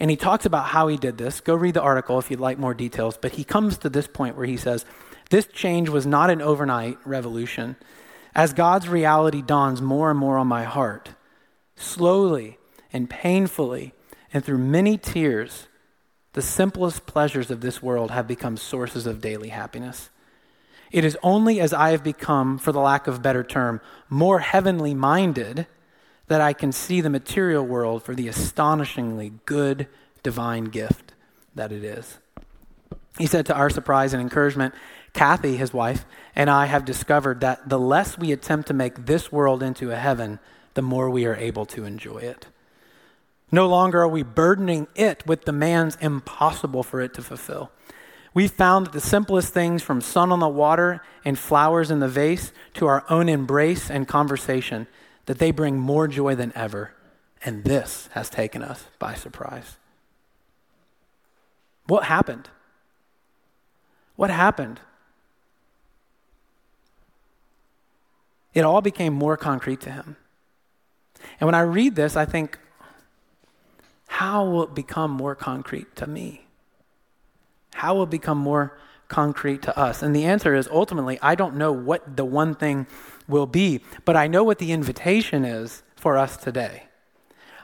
And 0.00 0.10
he 0.10 0.16
talks 0.16 0.46
about 0.46 0.66
how 0.66 0.88
he 0.88 0.96
did 0.96 1.18
this. 1.18 1.40
Go 1.40 1.54
read 1.54 1.74
the 1.74 1.82
article 1.82 2.18
if 2.18 2.30
you'd 2.30 2.40
like 2.40 2.58
more 2.58 2.74
details. 2.74 3.18
But 3.20 3.32
he 3.32 3.44
comes 3.44 3.78
to 3.78 3.88
this 3.88 4.06
point 4.06 4.36
where 4.36 4.46
he 4.46 4.56
says, 4.56 4.84
This 5.30 5.46
change 5.46 5.88
was 5.88 6.06
not 6.06 6.30
an 6.30 6.40
overnight 6.40 6.98
revolution. 7.04 7.76
As 8.34 8.52
God's 8.52 8.88
reality 8.88 9.42
dawns 9.42 9.82
more 9.82 10.10
and 10.10 10.18
more 10.18 10.38
on 10.38 10.46
my 10.46 10.64
heart, 10.64 11.10
slowly 11.74 12.58
and 12.92 13.10
painfully, 13.10 13.92
and 14.32 14.44
through 14.44 14.58
many 14.58 14.96
tears, 14.96 15.66
the 16.32 16.42
simplest 16.42 17.06
pleasures 17.06 17.50
of 17.50 17.60
this 17.60 17.82
world 17.82 18.10
have 18.10 18.26
become 18.26 18.56
sources 18.56 19.06
of 19.06 19.20
daily 19.20 19.48
happiness. 19.48 20.10
It 20.90 21.04
is 21.04 21.18
only 21.22 21.60
as 21.60 21.72
I 21.72 21.90
have 21.90 22.02
become, 22.02 22.58
for 22.58 22.72
the 22.72 22.80
lack 22.80 23.06
of 23.06 23.16
a 23.16 23.20
better 23.20 23.44
term, 23.44 23.80
more 24.08 24.38
heavenly 24.40 24.94
minded 24.94 25.66
that 26.28 26.40
I 26.40 26.52
can 26.52 26.72
see 26.72 27.00
the 27.00 27.10
material 27.10 27.64
world 27.64 28.02
for 28.02 28.14
the 28.14 28.28
astonishingly 28.28 29.32
good 29.46 29.88
divine 30.22 30.64
gift 30.64 31.14
that 31.54 31.72
it 31.72 31.84
is. 31.84 32.18
He 33.18 33.26
said 33.26 33.46
to 33.46 33.54
our 33.54 33.70
surprise 33.70 34.12
and 34.12 34.22
encouragement, 34.22 34.74
Kathy, 35.12 35.56
his 35.56 35.72
wife, 35.72 36.04
and 36.36 36.48
I 36.48 36.66
have 36.66 36.84
discovered 36.84 37.40
that 37.40 37.68
the 37.68 37.78
less 37.78 38.16
we 38.16 38.30
attempt 38.30 38.68
to 38.68 38.74
make 38.74 39.06
this 39.06 39.32
world 39.32 39.62
into 39.62 39.90
a 39.90 39.96
heaven, 39.96 40.38
the 40.74 40.82
more 40.82 41.10
we 41.10 41.26
are 41.26 41.34
able 41.34 41.66
to 41.66 41.84
enjoy 41.84 42.18
it. 42.18 42.46
No 43.50 43.66
longer 43.66 44.02
are 44.02 44.08
we 44.08 44.22
burdening 44.22 44.88
it 44.94 45.26
with 45.26 45.44
demands 45.44 45.96
impossible 46.00 46.82
for 46.82 47.00
it 47.00 47.14
to 47.14 47.22
fulfill. 47.22 47.70
We 48.34 48.46
found 48.46 48.86
that 48.86 48.92
the 48.92 49.00
simplest 49.00 49.54
things 49.54 49.82
from 49.82 50.00
sun 50.00 50.30
on 50.30 50.38
the 50.38 50.48
water 50.48 51.02
and 51.24 51.38
flowers 51.38 51.90
in 51.90 52.00
the 52.00 52.08
vase 52.08 52.52
to 52.74 52.86
our 52.86 53.04
own 53.08 53.28
embrace 53.28 53.90
and 53.90 54.06
conversation 54.06 54.86
that 55.26 55.38
they 55.38 55.50
bring 55.50 55.78
more 55.78 56.06
joy 56.08 56.34
than 56.34 56.52
ever. 56.54 56.92
And 57.44 57.64
this 57.64 58.08
has 58.12 58.28
taken 58.28 58.62
us 58.62 58.84
by 58.98 59.14
surprise. 59.14 59.76
What 61.86 62.04
happened? 62.04 62.50
What 64.16 64.30
happened? 64.30 64.80
It 68.52 68.62
all 68.62 68.82
became 68.82 69.14
more 69.14 69.36
concrete 69.36 69.80
to 69.82 69.90
him. 69.90 70.16
And 71.40 71.46
when 71.46 71.54
I 71.54 71.60
read 71.60 71.94
this, 71.94 72.16
I 72.16 72.24
think, 72.24 72.58
how 74.18 74.44
will 74.44 74.64
it 74.64 74.74
become 74.74 75.12
more 75.12 75.36
concrete 75.36 75.94
to 75.94 76.04
me? 76.04 76.44
How 77.74 77.94
will 77.94 78.02
it 78.02 78.10
become 78.10 78.36
more 78.36 78.76
concrete 79.06 79.62
to 79.62 79.78
us? 79.78 80.02
And 80.02 80.14
the 80.14 80.24
answer 80.24 80.56
is 80.56 80.66
ultimately, 80.72 81.20
I 81.22 81.36
don't 81.36 81.54
know 81.54 81.70
what 81.70 82.16
the 82.16 82.24
one 82.24 82.56
thing 82.56 82.88
will 83.28 83.46
be, 83.46 83.80
but 84.04 84.16
I 84.16 84.26
know 84.26 84.42
what 84.42 84.58
the 84.58 84.72
invitation 84.72 85.44
is 85.44 85.84
for 85.94 86.18
us 86.18 86.36
today. 86.36 86.88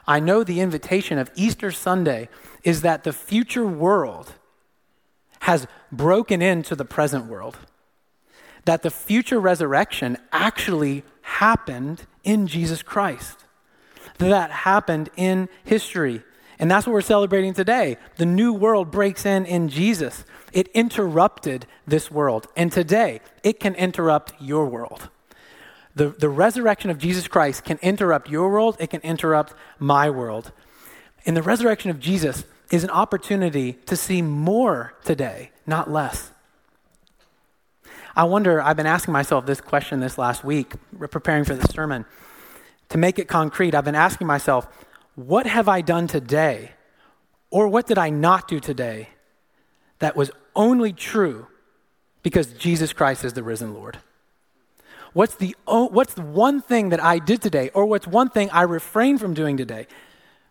I 0.07 0.21
know 0.21 0.45
the 0.45 0.61
invitation 0.61 1.17
of 1.17 1.29
Easter 1.35 1.71
Sunday 1.71 2.29
is 2.63 2.83
that 2.83 3.03
the 3.03 3.11
future 3.11 3.67
world 3.67 4.35
has 5.41 5.67
broken 5.91 6.41
into 6.41 6.73
the 6.73 6.85
present 6.85 7.25
world. 7.25 7.57
That 8.63 8.81
the 8.81 8.91
future 8.91 9.41
resurrection 9.41 10.15
actually 10.31 11.03
happened 11.21 12.05
in 12.23 12.47
Jesus 12.47 12.81
Christ. 12.81 13.43
That 14.19 14.51
happened 14.51 15.09
in 15.17 15.49
history. 15.65 16.23
And 16.59 16.71
that's 16.71 16.87
what 16.87 16.93
we're 16.93 17.01
celebrating 17.01 17.53
today. 17.53 17.97
The 18.17 18.25
new 18.25 18.53
world 18.53 18.91
breaks 18.91 19.25
in 19.25 19.45
in 19.45 19.67
Jesus. 19.69 20.23
It 20.53 20.69
interrupted 20.69 21.65
this 21.85 22.09
world. 22.09 22.47
And 22.55 22.71
today, 22.71 23.19
it 23.43 23.59
can 23.59 23.75
interrupt 23.75 24.33
your 24.39 24.65
world. 24.67 25.09
The, 25.95 26.09
the 26.09 26.29
resurrection 26.29 26.89
of 26.89 26.97
Jesus 26.97 27.27
Christ 27.27 27.63
can 27.63 27.77
interrupt 27.81 28.29
your 28.29 28.51
world, 28.51 28.75
it 28.79 28.89
can 28.89 29.01
interrupt 29.01 29.53
my 29.79 30.09
world. 30.09 30.51
And 31.25 31.35
the 31.35 31.41
resurrection 31.41 31.89
of 31.89 31.99
Jesus 31.99 32.43
is 32.69 32.83
an 32.83 32.89
opportunity 32.89 33.73
to 33.85 33.95
see 33.95 34.21
more 34.21 34.93
today, 35.03 35.51
not 35.65 35.89
less. 35.89 36.31
I 38.15 38.23
wonder, 38.25 38.61
I've 38.61 38.77
been 38.77 38.85
asking 38.85 39.13
myself 39.13 39.45
this 39.45 39.59
question 39.59 39.99
this 39.99 40.17
last 40.17 40.43
week, 40.43 40.73
preparing 41.11 41.43
for 41.43 41.55
this 41.55 41.69
sermon. 41.71 42.05
To 42.89 42.97
make 42.97 43.19
it 43.19 43.27
concrete, 43.27 43.75
I've 43.75 43.85
been 43.85 43.95
asking 43.95 44.27
myself, 44.27 44.67
what 45.15 45.47
have 45.47 45.67
I 45.67 45.81
done 45.81 46.07
today, 46.07 46.71
or 47.49 47.67
what 47.67 47.87
did 47.87 47.97
I 47.97 48.09
not 48.09 48.47
do 48.47 48.59
today 48.59 49.09
that 49.99 50.15
was 50.15 50.29
only 50.55 50.91
true 50.91 51.47
because 52.21 52.47
Jesus 52.53 52.93
Christ 52.93 53.23
is 53.23 53.33
the 53.33 53.43
risen 53.43 53.73
Lord? 53.73 53.99
What's 55.13 55.35
the, 55.35 55.55
what's 55.65 56.13
the 56.13 56.21
one 56.21 56.61
thing 56.61 56.89
that 56.89 57.01
I 57.01 57.19
did 57.19 57.41
today, 57.41 57.69
or 57.73 57.85
what's 57.85 58.05
one 58.05 58.29
thing 58.29 58.49
I 58.51 58.63
refrained 58.63 59.21
from 59.21 59.33
doing 59.33 59.55
today, 59.55 59.87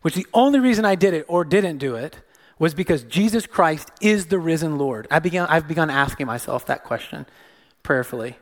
which 0.01 0.15
the 0.15 0.27
only 0.33 0.59
reason 0.59 0.87
I 0.87 0.95
did 0.95 1.13
it 1.13 1.27
or 1.29 1.45
didn't 1.45 1.79
do 1.79 1.97
it 1.97 2.21
was 2.59 2.73
because 2.73 3.03
Jesus 3.03 3.47
Christ 3.47 3.91
is 4.01 4.27
the 4.27 4.39
risen 4.39 4.79
Lord? 4.79 5.07
I 5.11 5.19
began, 5.19 5.47
I've 5.49 5.69
begun 5.69 5.91
asking 5.91 6.27
myself 6.27 6.65
that 6.67 6.83
question 6.83 7.27
prayerfully 7.83 8.39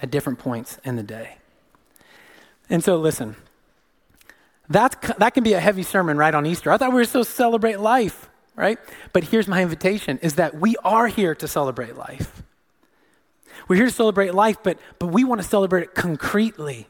at 0.00 0.10
different 0.10 0.38
points 0.38 0.78
in 0.84 0.96
the 0.96 1.02
day. 1.02 1.36
And 2.70 2.82
so, 2.82 2.96
listen, 2.96 3.36
that's, 4.68 4.96
that 5.18 5.30
can 5.34 5.44
be 5.44 5.52
a 5.52 5.60
heavy 5.60 5.82
sermon 5.82 6.16
right 6.16 6.34
on 6.34 6.46
Easter. 6.46 6.70
I 6.70 6.76
thought 6.76 6.90
we 6.90 6.96
were 6.96 7.04
supposed 7.04 7.30
to 7.30 7.36
celebrate 7.36 7.78
life, 7.78 8.28
right? 8.56 8.78
But 9.12 9.24
here's 9.24 9.46
my 9.46 9.62
invitation 9.62 10.18
is 10.22 10.34
that 10.34 10.54
we 10.54 10.76
are 10.84 11.06
here 11.06 11.34
to 11.36 11.46
celebrate 11.46 11.96
life. 11.96 12.42
We're 13.68 13.76
here 13.76 13.86
to 13.86 13.92
celebrate 13.92 14.34
life, 14.34 14.58
but, 14.62 14.78
but 14.98 15.08
we 15.08 15.24
want 15.24 15.40
to 15.40 15.46
celebrate 15.46 15.82
it 15.82 15.94
concretely, 15.94 16.88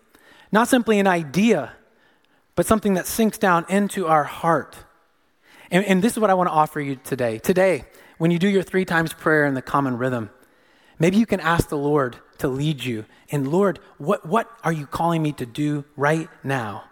not 0.52 0.68
simply 0.68 0.98
an 0.98 1.06
idea, 1.06 1.72
but 2.54 2.66
something 2.66 2.94
that 2.94 3.06
sinks 3.06 3.38
down 3.38 3.64
into 3.68 4.06
our 4.06 4.24
heart. 4.24 4.76
And, 5.70 5.84
and 5.84 6.02
this 6.02 6.12
is 6.12 6.18
what 6.18 6.30
I 6.30 6.34
want 6.34 6.48
to 6.48 6.52
offer 6.52 6.80
you 6.80 6.96
today. 6.96 7.38
Today, 7.38 7.84
when 8.18 8.30
you 8.30 8.38
do 8.38 8.48
your 8.48 8.62
three 8.62 8.84
times 8.84 9.12
prayer 9.12 9.44
in 9.46 9.54
the 9.54 9.62
common 9.62 9.98
rhythm, 9.98 10.30
maybe 10.98 11.16
you 11.16 11.26
can 11.26 11.40
ask 11.40 11.68
the 11.68 11.78
Lord 11.78 12.16
to 12.38 12.48
lead 12.48 12.84
you. 12.84 13.04
And 13.30 13.48
Lord, 13.48 13.78
what, 13.98 14.26
what 14.26 14.50
are 14.62 14.72
you 14.72 14.86
calling 14.86 15.22
me 15.22 15.32
to 15.32 15.46
do 15.46 15.84
right 15.96 16.28
now 16.42 16.84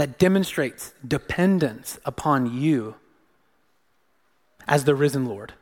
that 0.00 0.18
demonstrates 0.18 0.94
dependence 1.06 1.98
upon 2.06 2.50
you 2.58 2.94
as 4.66 4.84
the 4.84 4.94
risen 4.94 5.26
Lord? 5.26 5.52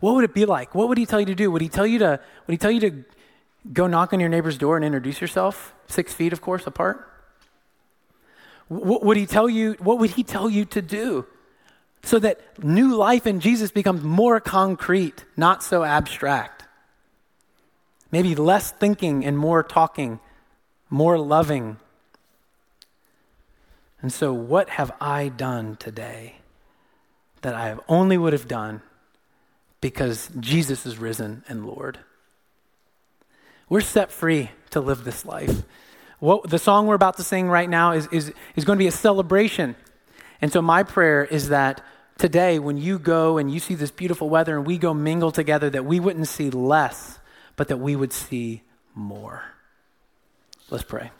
what 0.00 0.14
would 0.14 0.24
it 0.24 0.32
be 0.32 0.46
like? 0.46 0.74
What 0.74 0.88
would 0.88 0.96
he 0.96 1.04
tell 1.04 1.20
you 1.20 1.26
to 1.26 1.34
do? 1.34 1.50
Would 1.50 1.60
he 1.60 1.68
tell 1.68 1.86
you 1.86 1.98
to, 1.98 2.18
would 2.46 2.52
he 2.52 2.56
tell 2.56 2.70
you 2.70 2.80
to 2.80 3.04
go 3.74 3.86
knock 3.86 4.14
on 4.14 4.20
your 4.20 4.30
neighbor's 4.30 4.56
door 4.56 4.76
and 4.76 4.84
introduce 4.86 5.20
yourself? 5.20 5.74
Six 5.86 6.14
feet, 6.14 6.32
of 6.32 6.40
course, 6.40 6.66
apart? 6.66 7.06
What 8.68 9.04
would 9.04 9.18
he 9.18 9.26
tell 9.26 9.50
you, 9.50 9.76
what 9.80 9.98
would 9.98 10.12
he 10.12 10.22
tell 10.22 10.48
you 10.48 10.64
to 10.64 10.80
do? 10.80 11.26
So 12.02 12.18
that 12.20 12.64
new 12.64 12.96
life 12.96 13.26
in 13.26 13.40
Jesus 13.40 13.70
becomes 13.70 14.02
more 14.02 14.40
concrete, 14.40 15.26
not 15.36 15.62
so 15.62 15.84
abstract. 15.84 16.64
Maybe 18.10 18.34
less 18.34 18.70
thinking 18.70 19.26
and 19.26 19.36
more 19.36 19.62
talking, 19.62 20.20
more 20.88 21.18
loving. 21.18 21.76
And 24.02 24.12
so, 24.12 24.32
what 24.32 24.70
have 24.70 24.92
I 25.00 25.28
done 25.28 25.76
today 25.76 26.36
that 27.42 27.54
I 27.54 27.76
only 27.88 28.18
would 28.18 28.32
have 28.32 28.48
done 28.48 28.82
because 29.80 30.30
Jesus 30.38 30.84
is 30.84 30.98
risen 30.98 31.44
and 31.48 31.66
Lord. 31.66 31.98
We're 33.68 33.80
set 33.80 34.12
free 34.12 34.50
to 34.70 34.80
live 34.80 35.04
this 35.04 35.24
life. 35.24 35.62
What, 36.18 36.50
the 36.50 36.58
song 36.58 36.86
we're 36.86 36.96
about 36.96 37.16
to 37.16 37.22
sing 37.22 37.48
right 37.48 37.68
now 37.68 37.92
is, 37.92 38.06
is, 38.12 38.32
is 38.56 38.64
going 38.64 38.78
to 38.78 38.82
be 38.82 38.88
a 38.88 38.92
celebration. 38.92 39.74
And 40.42 40.52
so, 40.52 40.60
my 40.60 40.82
prayer 40.82 41.24
is 41.24 41.48
that 41.48 41.82
today, 42.18 42.58
when 42.58 42.76
you 42.76 42.98
go 42.98 43.38
and 43.38 43.52
you 43.52 43.60
see 43.60 43.74
this 43.74 43.90
beautiful 43.90 44.28
weather 44.28 44.56
and 44.56 44.66
we 44.66 44.76
go 44.76 44.92
mingle 44.92 45.32
together, 45.32 45.70
that 45.70 45.84
we 45.84 46.00
wouldn't 46.00 46.28
see 46.28 46.50
less, 46.50 47.18
but 47.56 47.68
that 47.68 47.78
we 47.78 47.96
would 47.96 48.12
see 48.12 48.62
more. 48.94 49.44
Let's 50.68 50.84
pray. 50.84 51.10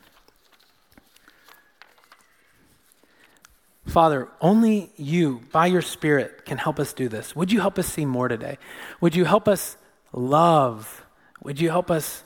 Father, 3.91 4.29
only 4.41 4.93
you, 4.97 5.43
by 5.51 5.67
your 5.67 5.83
Spirit, 5.83 6.45
can 6.45 6.59
help 6.59 6.79
us 6.79 6.93
do 6.93 7.09
this. 7.09 7.35
Would 7.35 7.51
you 7.51 7.61
help 7.61 7.77
us 7.77 7.89
see 7.89 8.05
more 8.05 8.29
today? 8.29 8.57
Would 9.01 9.17
you 9.17 9.25
help 9.25 9.49
us 9.49 9.77
love? 10.13 11.05
Would 11.43 11.61
you 11.61 11.71
help 11.71 11.91
us 11.91 12.23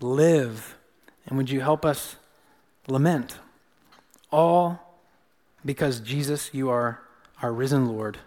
live? 0.00 0.76
And 1.26 1.36
would 1.38 1.48
you 1.48 1.60
help 1.60 1.84
us 1.84 2.16
lament? 2.88 3.38
All 4.32 5.00
because, 5.64 6.00
Jesus, 6.00 6.52
you 6.52 6.70
are 6.70 7.00
our 7.40 7.52
risen 7.52 7.86
Lord. 7.86 8.18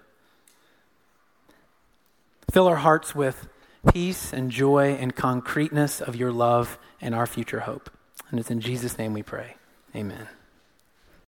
Fill 2.50 2.68
our 2.68 2.78
hearts 2.78 3.14
with 3.14 3.50
peace 3.92 4.32
and 4.32 4.50
joy 4.50 4.94
and 4.94 5.14
concreteness 5.14 6.00
of 6.00 6.16
your 6.16 6.32
love 6.32 6.80
and 7.02 7.14
our 7.14 7.28
future 7.28 7.62
hope. 7.62 7.90
And 8.32 8.40
it's 8.40 8.50
in 8.50 8.62
Jesus' 8.62 8.98
name 8.98 9.12
we 9.12 9.24
pray. 9.24 9.56
Amen. 9.94 10.30